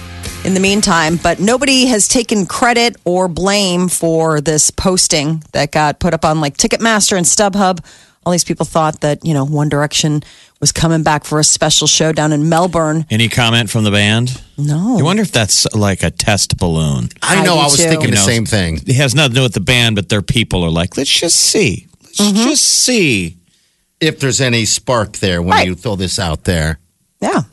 in 0.45 0.53
the 0.53 0.59
meantime. 0.59 1.17
But 1.17 1.39
nobody 1.39 1.87
has 1.87 2.07
taken 2.07 2.45
credit 2.45 2.95
or 3.03 3.27
blame 3.27 3.87
for 3.89 4.41
this 4.41 4.71
posting 4.71 5.43
that 5.51 5.71
got 5.71 5.99
put 5.99 6.13
up 6.13 6.23
on 6.23 6.39
like 6.39 6.57
Ticketmaster 6.57 7.17
and 7.17 7.25
StubHub. 7.25 7.85
All 8.25 8.31
these 8.31 8.43
people 8.43 8.65
thought 8.65 9.01
that, 9.01 9.23
you 9.25 9.33
know, 9.33 9.45
One 9.45 9.69
Direction 9.69 10.23
was 10.65 10.71
coming 10.71 11.03
back 11.03 11.25
for 11.25 11.39
a 11.39 11.43
special 11.43 11.85
show 11.85 12.11
down 12.11 12.33
in 12.33 12.49
Melbourne. 12.49 13.05
Any 13.11 13.29
comment 13.29 13.69
from 13.69 13.83
the 13.83 13.91
band? 13.91 14.41
No. 14.57 14.97
You 14.97 15.03
wonder 15.05 15.21
if 15.21 15.31
that's 15.31 15.71
like 15.75 16.01
a 16.01 16.09
test 16.09 16.57
balloon. 16.57 17.09
I 17.21 17.35
I 17.41 17.45
know, 17.45 17.53
do 17.53 17.59
I 17.59 17.63
was 17.65 17.77
too. 17.77 17.83
thinking 17.83 18.01
You 18.09 18.15
the 18.15 18.15
know, 18.15 18.25
same 18.25 18.45
thing. 18.47 18.77
It 18.87 18.95
has 18.95 19.13
nothing 19.13 19.33
to 19.33 19.35
do 19.35 19.43
with 19.43 19.53
the 19.53 19.59
band, 19.59 19.95
but 19.95 20.09
their 20.09 20.23
people 20.23 20.63
are 20.63 20.71
like, 20.71 20.97
let's 20.97 21.11
just 21.19 21.37
see. 21.37 21.85
Let's 22.01 22.19
Mm-hmm. 22.19 22.49
just 22.49 22.63
see. 22.65 23.37
If 23.99 24.19
there's 24.19 24.41
any 24.41 24.65
spark 24.65 25.17
there 25.17 25.39
when 25.41 25.51
Right. 25.51 25.67
you 25.67 25.75
throw 25.75 25.95
this 25.95 26.17
out 26.17 26.45
there. 26.45 26.79
Yeah. 27.21 27.43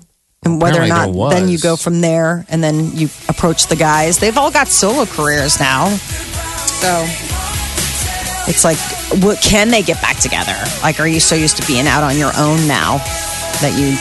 And 0.45 0.61
whether 0.62 0.81
or 0.83 0.87
not 0.88 1.12
then 1.31 1.49
you 1.50 1.59
go 1.59 1.76
from 1.76 2.00
there 2.00 2.47
and 2.49 2.64
then 2.64 2.97
you 2.97 3.09
approach 3.28 3.66
the 3.66 3.76
guys. 3.76 4.19
They've 4.19 4.37
all 4.38 4.50
got 4.50 4.69
solo 4.69 5.04
careers 5.04 5.61
now. 5.61 5.88
So 6.81 7.07
it's 8.49 8.65
like, 8.65 8.79
what, 9.23 9.41
can 9.41 9.69
they 9.69 9.83
get 9.83 10.01
back 10.03 10.19
together? 10.19 10.57
Like, 10.83 10.99
are 11.01 11.07
you 11.07 11.21
so 11.21 11.35
used 11.35 11.57
to 11.59 11.66
being 11.66 11.87
out 11.87 12.03
on 12.03 12.16
your 12.19 12.33
own 12.37 12.66
now 12.66 12.99
that 13.61 13.75
you 13.79 13.97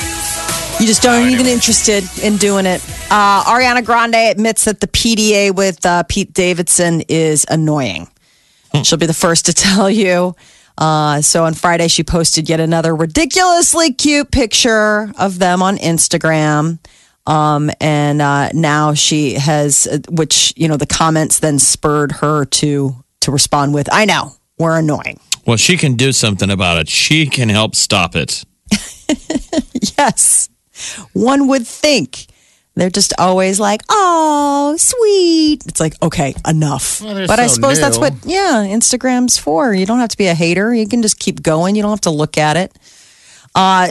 you 0.80 0.88
just 0.88 1.06
aren't 1.06 1.32
even 1.32 1.46
interested 1.46 2.04
in 2.24 2.38
doing 2.38 2.65
it? 2.65 2.84
Uh, 3.12 3.44
Ariana 3.44 3.86
Grande 3.86 4.15
admits 4.15 4.65
that 4.65 4.80
the 4.80 4.88
PDA 4.88 5.54
with 5.54 5.86
uh, 5.86 6.04
Pete 6.04 6.34
Davidson 6.34 7.02
is 7.08 7.46
annoying. 7.50 8.08
She'll 8.84 8.98
be 8.98 9.06
the 9.06 9.13
first 9.13 9.46
to 9.46 9.54
tell 9.54 9.89
you. 9.89 10.36
Uh, 10.78 11.22
so 11.22 11.46
on 11.46 11.54
Friday, 11.54 11.88
she 11.88 12.04
posted 12.04 12.50
yet 12.50 12.60
another 12.60 12.96
ridiculously 12.96 13.94
cute 13.94 14.32
picture 14.32 15.12
of 15.20 15.38
them 15.38 15.62
on 15.62 15.78
Instagram. 15.78 16.80
Um, 17.28 17.70
and 17.80 18.20
uh, 18.20 18.50
now 18.54 18.96
she 18.96 19.34
has, 19.34 19.86
uh, 19.86 20.00
which 20.10 20.54
you 20.58 20.68
know, 20.68 20.78
the 20.78 20.88
comments 20.88 21.39
then 21.39 21.60
spurred 21.60 22.13
her 22.13 22.46
to 22.46 22.96
to 23.20 23.32
respond 23.32 23.76
with, 23.76 23.88
"I 23.92 24.06
know 24.06 24.34
we're 24.62 24.80
annoying." 24.80 25.19
Well, 25.45 25.58
she 25.58 25.76
can 25.76 25.95
do 25.95 26.12
something 26.12 26.50
about 26.50 26.78
it. 26.78 26.88
She 26.88 27.26
can 27.26 27.50
help 27.50 27.76
stop 27.76 28.15
it. 28.15 28.45
Yes, 29.97 30.50
one 31.13 31.47
would 31.47 31.65
think. 31.67 32.28
They're 32.76 32.89
just 32.89 33.13
always 33.17 33.60
like, 33.60 33.82
"Oh, 33.89 34.76
sweet." 34.78 35.65
It's 35.67 35.80
like, 35.80 36.02
okay, 36.02 36.34
enough. 36.47 37.02
Well, 37.02 37.15
they're 37.15 37.28
but 37.28 37.39
I 37.39 37.47
so 37.47 37.56
suppose 37.56 37.80
that's 37.80 37.97
what, 37.97 38.13
yeah, 38.24 38.63
Instagram's 38.65 39.38
for. 39.38 39.74
You 39.74 39.86
don't 39.86 40.00
have 40.00 40.10
to 40.10 40.17
be 40.17 40.28
a 40.28 40.34
hater. 40.34 40.74
You 40.74 40.88
can 40.88 41.02
just 41.02 41.19
keep 41.19 41.41
going. 41.43 41.76
You 41.76 41.82
don't 41.82 41.91
have 41.91 42.02
to 42.02 42.12
look 42.12 42.38
at 42.38 42.58
it. 42.58 42.78
Uh, 43.54 43.89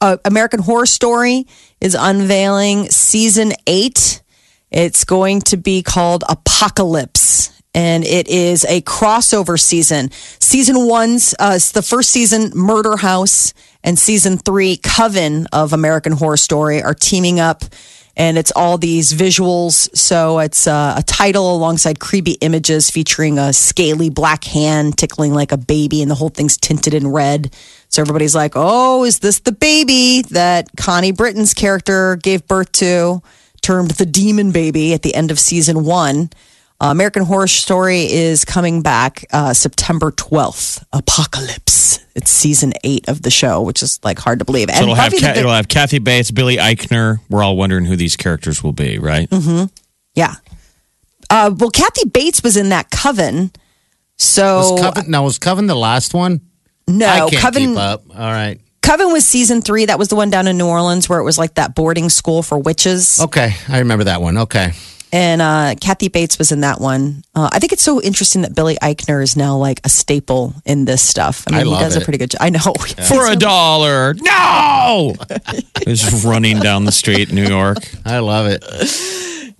uh, 0.00 0.16
American 0.24 0.60
Horror 0.60 0.86
Story 0.86 1.46
is 1.80 1.96
unveiling 1.98 2.88
season 2.90 3.52
eight. 3.66 4.22
It's 4.70 5.04
going 5.04 5.40
to 5.42 5.56
be 5.56 5.82
called 5.82 6.22
Apocalypse. 6.28 7.59
And 7.72 8.04
it 8.04 8.28
is 8.28 8.64
a 8.64 8.80
crossover 8.82 9.58
season. 9.58 10.10
Season 10.40 10.86
one's 10.88 11.34
uh, 11.38 11.58
the 11.72 11.82
first 11.82 12.10
season, 12.10 12.50
Murder 12.54 12.96
House, 12.96 13.54
and 13.84 13.98
season 13.98 14.38
three, 14.38 14.76
Coven 14.76 15.46
of 15.52 15.72
American 15.72 16.12
Horror 16.12 16.36
Story, 16.36 16.82
are 16.82 16.94
teaming 16.94 17.38
up, 17.38 17.62
and 18.16 18.36
it's 18.36 18.50
all 18.56 18.76
these 18.76 19.12
visuals. 19.12 19.96
So 19.96 20.40
it's 20.40 20.66
uh, 20.66 20.94
a 20.98 21.02
title 21.04 21.54
alongside 21.54 22.00
creepy 22.00 22.32
images 22.40 22.90
featuring 22.90 23.38
a 23.38 23.52
scaly 23.52 24.10
black 24.10 24.42
hand 24.44 24.98
tickling 24.98 25.32
like 25.32 25.52
a 25.52 25.56
baby, 25.56 26.02
and 26.02 26.10
the 26.10 26.16
whole 26.16 26.28
thing's 26.28 26.56
tinted 26.56 26.92
in 26.92 27.06
red. 27.06 27.54
So 27.88 28.02
everybody's 28.02 28.34
like, 28.34 28.52
"Oh, 28.56 29.04
is 29.04 29.20
this 29.20 29.38
the 29.38 29.52
baby 29.52 30.22
that 30.30 30.68
Connie 30.76 31.12
Britton's 31.12 31.54
character 31.54 32.16
gave 32.16 32.46
birth 32.48 32.72
to?" 32.72 33.22
Termed 33.62 33.92
the 33.92 34.06
Demon 34.06 34.52
Baby 34.52 34.94
at 34.94 35.02
the 35.02 35.14
end 35.14 35.30
of 35.30 35.38
season 35.38 35.84
one. 35.84 36.30
Uh, 36.80 36.86
American 36.90 37.24
Horror 37.24 37.46
Story 37.46 38.10
is 38.10 38.44
coming 38.44 38.80
back 38.82 39.24
uh, 39.32 39.52
September 39.52 40.10
12th. 40.12 40.82
Apocalypse. 40.92 41.98
It's 42.14 42.30
season 42.30 42.72
eight 42.84 43.08
of 43.08 43.22
the 43.22 43.30
show, 43.30 43.60
which 43.62 43.82
is 43.82 44.00
like 44.02 44.18
hard 44.18 44.38
to 44.38 44.44
believe. 44.44 44.70
So 44.70 44.82
it'll 44.82 44.94
have, 44.94 45.12
Buffy 45.12 45.20
the 45.24 45.32
Ca- 45.32 45.38
it'll 45.38 45.52
have 45.52 45.68
Kathy 45.68 45.98
Bates, 45.98 46.30
Billy 46.30 46.56
Eichner. 46.56 47.18
We're 47.28 47.42
all 47.42 47.56
wondering 47.56 47.84
who 47.84 47.96
these 47.96 48.16
characters 48.16 48.62
will 48.64 48.72
be, 48.72 48.98
right? 48.98 49.28
Mm-hmm. 49.28 49.64
yeah. 50.14 50.34
Uh, 51.28 51.54
well, 51.56 51.70
Kathy 51.70 52.08
Bates 52.08 52.42
was 52.42 52.56
in 52.56 52.70
that 52.70 52.90
Coven. 52.90 53.52
So 54.16 54.72
Was 54.72 54.80
Coven, 54.80 55.10
now, 55.10 55.24
was 55.24 55.38
Coven 55.38 55.66
the 55.66 55.76
last 55.76 56.12
one? 56.14 56.40
no, 56.88 57.06
I 57.06 57.18
can't 57.30 57.34
Coven. 57.42 57.66
keep 57.68 57.76
up. 57.76 58.04
All 58.10 58.16
right. 58.16 58.58
Coven 58.82 59.12
was 59.12 59.24
season 59.26 59.62
three. 59.62 59.84
That 59.84 59.98
was 59.98 60.08
the 60.08 60.16
one 60.16 60.30
down 60.30 60.48
in 60.48 60.58
New 60.58 60.66
Orleans 60.66 61.08
where 61.08 61.20
it 61.20 61.24
was 61.24 61.38
like 61.38 61.54
that 61.54 61.74
boarding 61.74 62.08
school 62.08 62.42
for 62.42 62.58
witches. 62.58 63.20
Okay. 63.20 63.54
I 63.68 63.78
remember 63.78 64.04
that 64.04 64.20
one. 64.20 64.38
Okay. 64.38 64.72
And 65.12 65.42
uh, 65.42 65.74
Kathy 65.80 66.08
Bates 66.08 66.38
was 66.38 66.52
in 66.52 66.60
that 66.60 66.80
one. 66.80 67.24
Uh, 67.34 67.48
I 67.52 67.58
think 67.58 67.72
it's 67.72 67.82
so 67.82 68.00
interesting 68.00 68.42
that 68.42 68.54
Billy 68.54 68.76
Eichner 68.76 69.22
is 69.22 69.36
now 69.36 69.56
like 69.56 69.80
a 69.84 69.88
staple 69.88 70.54
in 70.64 70.84
this 70.84 71.02
stuff. 71.02 71.44
I 71.48 71.50
mean, 71.50 71.60
I 71.60 71.64
he 71.64 71.70
love 71.70 71.80
does 71.80 71.96
a 71.96 72.00
pretty 72.00 72.18
good 72.18 72.30
job. 72.30 72.40
I 72.42 72.50
know. 72.50 72.60
For 73.08 73.30
a 73.30 73.36
dollar. 73.36 74.14
No! 74.14 75.14
He's 75.84 76.24
running 76.24 76.60
down 76.60 76.84
the 76.84 76.92
street 76.92 77.30
in 77.30 77.34
New 77.34 77.46
York. 77.46 77.78
I 78.04 78.20
love 78.20 78.46
it. 78.46 78.64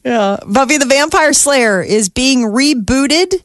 Yeah. 0.05 0.39
Buffy 0.47 0.79
the 0.79 0.87
Vampire 0.87 1.33
Slayer 1.33 1.83
is 1.83 2.09
being 2.09 2.43
rebooted. 2.43 3.43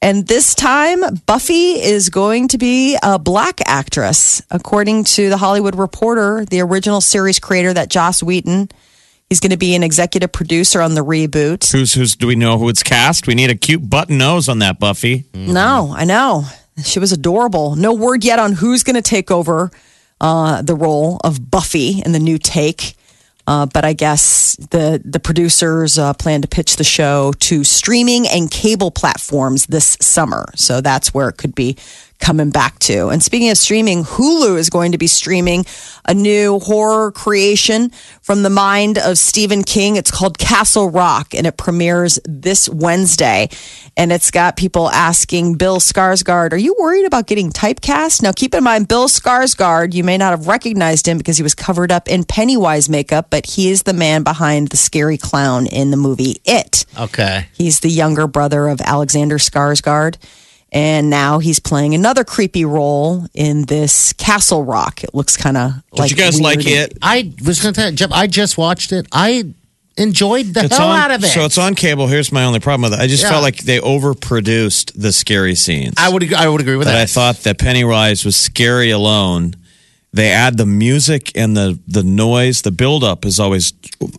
And 0.00 0.28
this 0.28 0.54
time, 0.54 1.00
Buffy 1.26 1.72
is 1.72 2.08
going 2.08 2.48
to 2.48 2.58
be 2.58 2.96
a 3.02 3.18
black 3.18 3.60
actress. 3.66 4.40
According 4.48 5.04
to 5.04 5.28
the 5.28 5.38
Hollywood 5.38 5.74
Reporter, 5.74 6.44
the 6.44 6.60
original 6.60 7.00
series 7.00 7.40
creator, 7.40 7.74
that 7.74 7.88
Joss 7.88 8.22
Whedon, 8.22 8.68
he's 9.28 9.40
going 9.40 9.50
to 9.50 9.56
be 9.56 9.74
an 9.74 9.82
executive 9.82 10.32
producer 10.32 10.80
on 10.80 10.94
the 10.94 11.04
reboot. 11.04 11.70
Who's 11.70 11.94
who's? 11.94 12.16
Do 12.16 12.26
we 12.26 12.36
know 12.36 12.58
who 12.58 12.68
it's 12.68 12.82
cast? 12.82 13.26
We 13.26 13.34
need 13.34 13.50
a 13.50 13.54
cute 13.54 13.88
button 13.88 14.18
nose 14.18 14.48
on 14.48 14.58
that 14.60 14.78
Buffy. 14.78 15.24
No, 15.34 15.94
I 15.96 16.04
know. 16.04 16.44
She 16.84 16.98
was 16.98 17.12
adorable. 17.12 17.76
No 17.76 17.92
word 17.92 18.24
yet 18.24 18.38
on 18.38 18.52
who's 18.52 18.82
going 18.82 18.96
to 18.96 19.02
take 19.02 19.30
over 19.30 19.70
uh, 20.20 20.62
the 20.62 20.74
role 20.74 21.20
of 21.24 21.50
Buffy 21.50 22.02
in 22.04 22.12
the 22.12 22.18
new 22.18 22.38
take. 22.38 22.94
Uh, 23.46 23.64
but 23.64 23.82
I 23.82 23.94
guess 23.94 24.56
the 24.56 25.00
the 25.04 25.18
producers 25.18 25.98
uh, 25.98 26.12
plan 26.12 26.42
to 26.42 26.48
pitch 26.48 26.76
the 26.76 26.84
show 26.84 27.32
to 27.40 27.64
streaming 27.64 28.28
and 28.28 28.50
cable 28.50 28.90
platforms 28.90 29.66
this 29.66 29.96
summer. 30.00 30.52
So 30.54 30.82
that's 30.82 31.14
where 31.14 31.30
it 31.30 31.38
could 31.38 31.54
be 31.54 31.76
coming 32.18 32.50
back 32.50 32.78
to. 32.80 33.08
And 33.08 33.22
speaking 33.22 33.50
of 33.50 33.58
streaming, 33.58 34.04
Hulu 34.04 34.58
is 34.58 34.70
going 34.70 34.92
to 34.92 34.98
be 34.98 35.06
streaming 35.06 35.64
a 36.04 36.14
new 36.14 36.58
horror 36.58 37.12
creation 37.12 37.90
from 38.22 38.42
the 38.42 38.50
mind 38.50 38.98
of 38.98 39.18
Stephen 39.18 39.62
King. 39.62 39.96
It's 39.96 40.10
called 40.10 40.38
Castle 40.38 40.90
Rock 40.90 41.34
and 41.34 41.46
it 41.46 41.56
premieres 41.56 42.18
this 42.24 42.68
Wednesday. 42.68 43.48
And 43.96 44.12
it's 44.12 44.30
got 44.30 44.56
people 44.56 44.90
asking 44.90 45.54
Bill 45.54 45.78
Skarsgård, 45.78 46.52
Are 46.52 46.58
you 46.58 46.76
worried 46.78 47.04
about 47.04 47.26
getting 47.26 47.50
typecast? 47.50 48.22
Now, 48.22 48.32
keep 48.32 48.54
in 48.54 48.64
mind, 48.64 48.88
Bill 48.88 49.08
Skarsgård, 49.08 49.94
you 49.94 50.04
may 50.04 50.18
not 50.18 50.30
have 50.30 50.46
recognized 50.46 51.06
him 51.06 51.18
because 51.18 51.36
he 51.36 51.42
was 51.42 51.54
covered 51.54 51.90
up 51.90 52.08
in 52.08 52.24
Pennywise 52.24 52.88
makeup, 52.88 53.28
but 53.30 53.46
he 53.46 53.70
is 53.70 53.84
the 53.84 53.92
man 53.92 54.22
behind 54.22 54.68
the 54.68 54.76
scary 54.76 55.18
clown 55.18 55.66
in 55.66 55.90
the 55.90 55.96
movie 55.96 56.40
It. 56.44 56.84
Okay. 56.98 57.48
He's 57.52 57.80
the 57.80 57.90
younger 57.90 58.26
brother 58.26 58.68
of 58.68 58.80
Alexander 58.80 59.38
Skarsgård. 59.38 60.16
And 60.70 61.08
now 61.08 61.38
he's 61.38 61.60
playing 61.60 61.94
another 61.94 62.24
creepy 62.24 62.64
role 62.66 63.26
in 63.32 63.62
this 63.66 64.12
Castle 64.12 64.62
Rock. 64.64 65.02
It 65.02 65.14
looks 65.14 65.36
kind 65.36 65.56
of 65.56 65.72
like. 65.92 66.10
Did 66.10 66.18
you 66.18 66.24
guys 66.24 66.40
like 66.40 66.66
it? 66.66 66.98
I 67.00 67.32
was 67.44 67.62
going 67.62 67.72
to 67.72 67.80
tell 67.80 67.90
you, 67.90 67.96
Jeff, 67.96 68.12
I 68.12 68.26
just 68.26 68.58
watched 68.58 68.92
it. 68.92 69.06
I 69.10 69.54
enjoyed 69.96 70.46
the 70.54 70.68
hell 70.68 70.90
on, 70.90 70.98
out 70.98 71.10
of 71.10 71.24
it. 71.24 71.28
So 71.28 71.44
it's 71.44 71.58
on 71.58 71.74
cable. 71.74 72.06
Here's 72.06 72.30
my 72.30 72.44
only 72.44 72.60
problem 72.60 72.90
with 72.90 72.98
it. 72.98 73.02
I 73.02 73.06
just 73.06 73.22
Yeah. 73.24 73.30
felt 73.30 73.42
like 73.42 73.58
they 73.64 73.80
overproduced 73.80 74.92
the 74.94 75.12
scary 75.12 75.54
scenes. 75.54 75.94
I 75.96 76.08
would 76.08 76.32
I 76.32 76.48
would 76.48 76.60
agree 76.60 76.76
with 76.76 76.86
that 76.86 76.96
I 76.96 77.06
thought 77.06 77.42
that 77.44 77.58
Pennywise 77.58 78.24
was 78.24 78.36
scary 78.36 78.90
alone. 78.90 79.56
They 80.12 80.30
add 80.30 80.56
the 80.56 80.64
music 80.66 81.32
and 81.36 81.54
the 81.56 81.78
the 81.86 82.02
noise. 82.02 82.62
The 82.62 82.70
buildup 82.70 83.26
is 83.26 83.38
always 83.38 83.72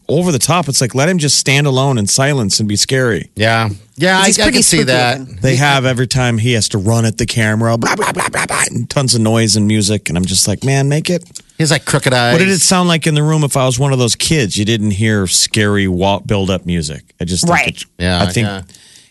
over 0.07 0.31
the 0.31 0.37
top. 0.39 0.67
It's 0.69 0.81
like 0.81 0.93
let 0.93 1.09
him 1.09 1.17
just 1.17 1.37
stand 1.37 1.65
alone 1.65 1.97
in 1.97 2.05
silence 2.07 2.59
and 2.59 2.69
be 2.69 2.75
scary. 2.75 3.29
yeah. 3.35 3.69
Yeah, 3.95 4.17
I, 4.17 4.27
I 4.29 4.31
pretty 4.31 4.51
can 4.53 4.63
see 4.63 4.83
that. 4.83 5.19
They 5.41 5.57
have 5.57 5.83
every 5.85 6.07
time 6.07 6.37
he 6.37 6.53
has 6.53 6.69
to 6.69 6.77
run 6.77 7.03
at 7.03 7.17
the 7.17 7.25
camera, 7.25 7.77
blah 7.77 7.95
blah 7.97 8.13
blah 8.13 8.29
blah 8.29 8.45
blah, 8.45 8.63
and 8.71 8.89
tons 8.89 9.13
of 9.13 9.19
noise 9.19 9.57
and 9.57 9.67
music. 9.67 10.07
And 10.07 10.17
I'm 10.17 10.23
just 10.23 10.47
like, 10.47 10.63
man, 10.63 10.87
make 10.87 11.09
it. 11.09 11.23
He's 11.57 11.69
like 11.71 11.83
crooked 11.83 12.13
eyes. 12.13 12.31
What 12.33 12.37
did 12.39 12.47
it 12.47 12.59
sound 12.61 12.87
like 12.87 13.07
in 13.07 13.13
the 13.15 13.23
room 13.23 13.43
if 13.43 13.57
I 13.57 13.65
was 13.65 13.77
one 13.77 13.91
of 13.91 13.99
those 13.99 14.15
kids? 14.15 14.55
You 14.55 14.63
didn't 14.63 14.91
hear 14.91 15.27
scary 15.27 15.89
wa- 15.89 16.19
build 16.19 16.49
up 16.49 16.65
music. 16.65 17.13
I 17.19 17.25
just 17.25 17.43
think 17.43 17.51
Right. 17.53 17.67
it- 17.81 17.85
Yeah, 17.97 18.21
I 18.23 18.27
think 18.31 18.45
yeah. 18.47 18.61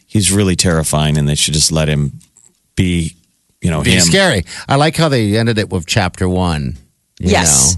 he's 0.07 0.33
really 0.33 0.57
terrifying, 0.57 1.19
and 1.19 1.29
they 1.29 1.35
should 1.35 1.53
just 1.55 1.71
let 1.71 1.89
him 1.89 2.21
be. 2.75 3.15
You 3.61 3.71
know, 3.71 3.83
Be 3.83 3.93
him. 3.93 4.01
scary. 4.01 4.45
I 4.69 4.77
like 4.77 4.97
how 4.97 5.09
they 5.09 5.37
ended 5.37 5.59
it 5.59 5.71
with 5.71 5.87
chapter 5.87 6.29
one. 6.29 6.77
you 7.19 7.31
Yes. 7.31 7.77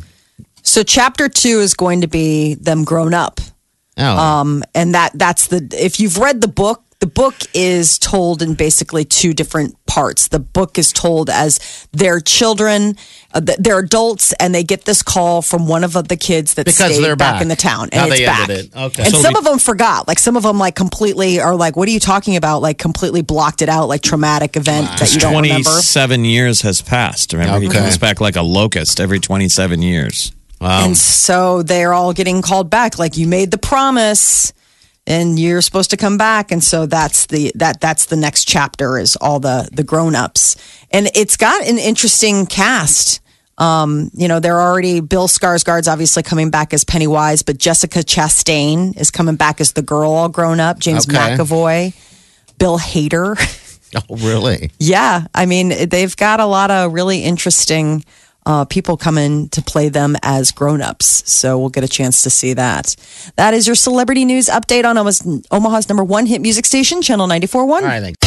So 0.62 0.82
chapter 0.82 1.28
two 1.28 1.60
is 1.60 1.74
going 1.74 2.02
to 2.02 2.06
be 2.06 2.54
them 2.54 2.84
grown 2.84 3.14
up. 3.14 3.40
Oh. 3.96 4.16
Um, 4.16 4.62
and 4.74 4.94
that 4.94 5.12
that's 5.14 5.46
the 5.48 5.66
if 5.72 5.98
you've 6.00 6.18
read 6.18 6.40
the 6.40 6.48
book, 6.48 6.82
the 7.00 7.06
book 7.06 7.34
is 7.54 7.98
told 7.98 8.42
in 8.42 8.54
basically 8.54 9.04
two 9.06 9.32
different 9.32 9.74
parts. 9.86 10.28
The 10.28 10.38
book 10.38 10.78
is 10.78 10.92
told 10.92 11.30
as 11.30 11.58
their 11.92 12.20
children, 12.20 12.96
uh, 13.32 13.40
th- 13.40 13.58
they're 13.58 13.78
adults, 13.78 14.32
and 14.34 14.54
they 14.54 14.62
get 14.62 14.84
this 14.84 15.02
call 15.02 15.40
from 15.40 15.66
one 15.66 15.82
of 15.82 15.94
the 15.94 16.16
kids 16.16 16.54
that 16.54 16.66
Because 16.66 16.92
stayed 16.92 17.02
they're 17.02 17.16
back, 17.16 17.36
back. 17.36 17.42
in 17.42 17.48
the 17.48 17.56
town, 17.56 17.88
How 17.92 18.02
and 18.04 18.10
it's 18.12 18.20
they 18.20 18.26
back. 18.26 18.48
ended 18.50 18.66
it. 18.66 18.76
Okay. 18.76 19.02
And 19.04 19.14
So 19.14 19.22
some 19.22 19.32
we- 19.32 19.38
of 19.38 19.44
them 19.44 19.58
forgot. 19.58 20.06
Like 20.08 20.18
some 20.18 20.36
of 20.36 20.42
them, 20.42 20.58
like 20.58 20.74
completely 20.74 21.40
are 21.40 21.56
like, 21.56 21.74
"What 21.74 21.88
are 21.88 21.90
you 21.90 22.00
talking 22.00 22.36
about?" 22.36 22.60
Like 22.60 22.76
completely 22.78 23.22
blocked 23.22 23.62
it 23.62 23.70
out, 23.70 23.88
like 23.88 24.02
traumatic 24.02 24.56
event 24.58 24.86
that 24.98 25.12
you 25.14 25.20
don't 25.20 25.40
remember. 25.42 25.70
27 25.70 26.24
years 26.26 26.60
has 26.60 26.82
passed. 26.82 27.32
Remember, 27.32 27.60
he 27.60 27.68
comes 27.68 27.96
back 27.96 28.20
like 28.20 28.36
a 28.36 28.42
locust 28.42 29.00
every 29.00 29.18
27 29.20 29.80
years. 29.80 30.32
wow. 30.60 30.84
And 30.84 30.98
so 30.98 31.62
they're 31.62 31.94
all 31.94 32.12
getting 32.12 32.42
called 32.42 32.68
back. 32.68 32.98
Like 32.98 33.16
you 33.16 33.26
made 33.26 33.50
the 33.52 33.58
promise 33.58 34.52
and 35.06 35.38
you're 35.38 35.62
supposed 35.62 35.90
to 35.90 35.96
come 35.96 36.16
back. 36.18 36.52
And 36.52 36.62
so 36.62 36.86
that's 36.86 37.26
the 37.26 37.52
that 37.56 37.80
that's 37.80 38.06
the 38.06 38.16
next 38.16 38.44
chapter 38.46 38.98
is 38.98 39.16
all 39.16 39.40
the 39.40 39.68
the 39.72 39.82
grown 39.84 40.14
ups. 40.14 40.56
And 40.90 41.08
it's 41.14 41.36
got 41.36 41.66
an 41.66 41.78
interesting 41.78 42.46
cast. 42.46 43.20
Um, 43.58 44.10
you 44.14 44.26
know, 44.26 44.40
they're 44.40 44.60
already 44.60 45.00
Bill 45.00 45.28
Skarsgård's 45.28 45.86
obviously 45.88 46.22
coming 46.22 46.48
back 46.50 46.72
as 46.72 46.82
Pennywise, 46.84 47.42
but 47.42 47.58
Jessica 47.58 47.98
Chastain 47.98 48.96
is 48.98 49.10
coming 49.10 49.36
back 49.36 49.60
as 49.60 49.72
the 49.74 49.82
girl 49.82 50.12
all 50.12 50.30
grown 50.30 50.60
up. 50.60 50.78
James 50.78 51.06
Okay. 51.06 51.18
McAvoy, 51.36 51.94
Bill 52.58 52.78
Hader. 52.78 53.36
oh, 53.96 54.16
really? 54.16 54.70
Yeah, 54.78 55.26
I 55.34 55.44
mean, 55.44 55.88
they've 55.90 56.16
got 56.16 56.40
a 56.40 56.46
lot 56.46 56.70
of 56.70 56.92
really 56.94 57.22
interesting 57.22 58.02
uh, 58.46 58.64
people 58.64 58.96
come 58.96 59.18
in 59.18 59.48
to 59.50 59.62
play 59.62 59.88
them 59.88 60.16
as 60.22 60.50
grown-ups. 60.50 61.30
So 61.30 61.58
we'll 61.58 61.68
get 61.68 61.84
a 61.84 61.88
chance 61.88 62.22
to 62.22 62.30
see 62.30 62.54
that. 62.54 62.96
That 63.36 63.54
is 63.54 63.66
your 63.66 63.76
celebrity 63.76 64.24
news 64.24 64.46
update 64.46 64.84
on 64.84 64.96
almost 64.98 65.26
omaha's 65.50 65.88
number 65.88 66.04
one 66.04 66.26
hit 66.26 66.40
music 66.40 66.66
station 66.66 67.02
channel 67.02 67.26
94.1 67.28 67.56
all 67.60 67.80
right 67.82 68.02
thanks. 68.02 68.18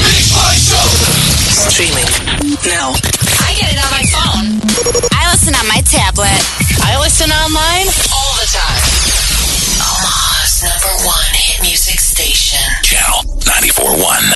Streaming. 1.70 2.06
Now. 2.66 2.94
I 3.46 3.54
get 3.58 3.72
it 3.72 3.80
on 3.80 3.92
my 3.92 4.04
phone. 4.10 4.60
I 5.14 5.32
listen 5.32 5.54
on 5.56 5.68
my 5.68 5.82
tablet. 5.86 6.40
I 6.84 6.98
listen 7.00 7.30
online. 7.32 7.88
All 8.12 8.34
the 8.42 8.48
time. 8.52 8.84
Omaha's 9.80 10.64
number 10.64 10.94
one 11.06 11.34
hit 11.34 11.62
music 11.62 12.00
station. 12.00 12.60
Channel 12.84 13.24
94.1 13.46 14.24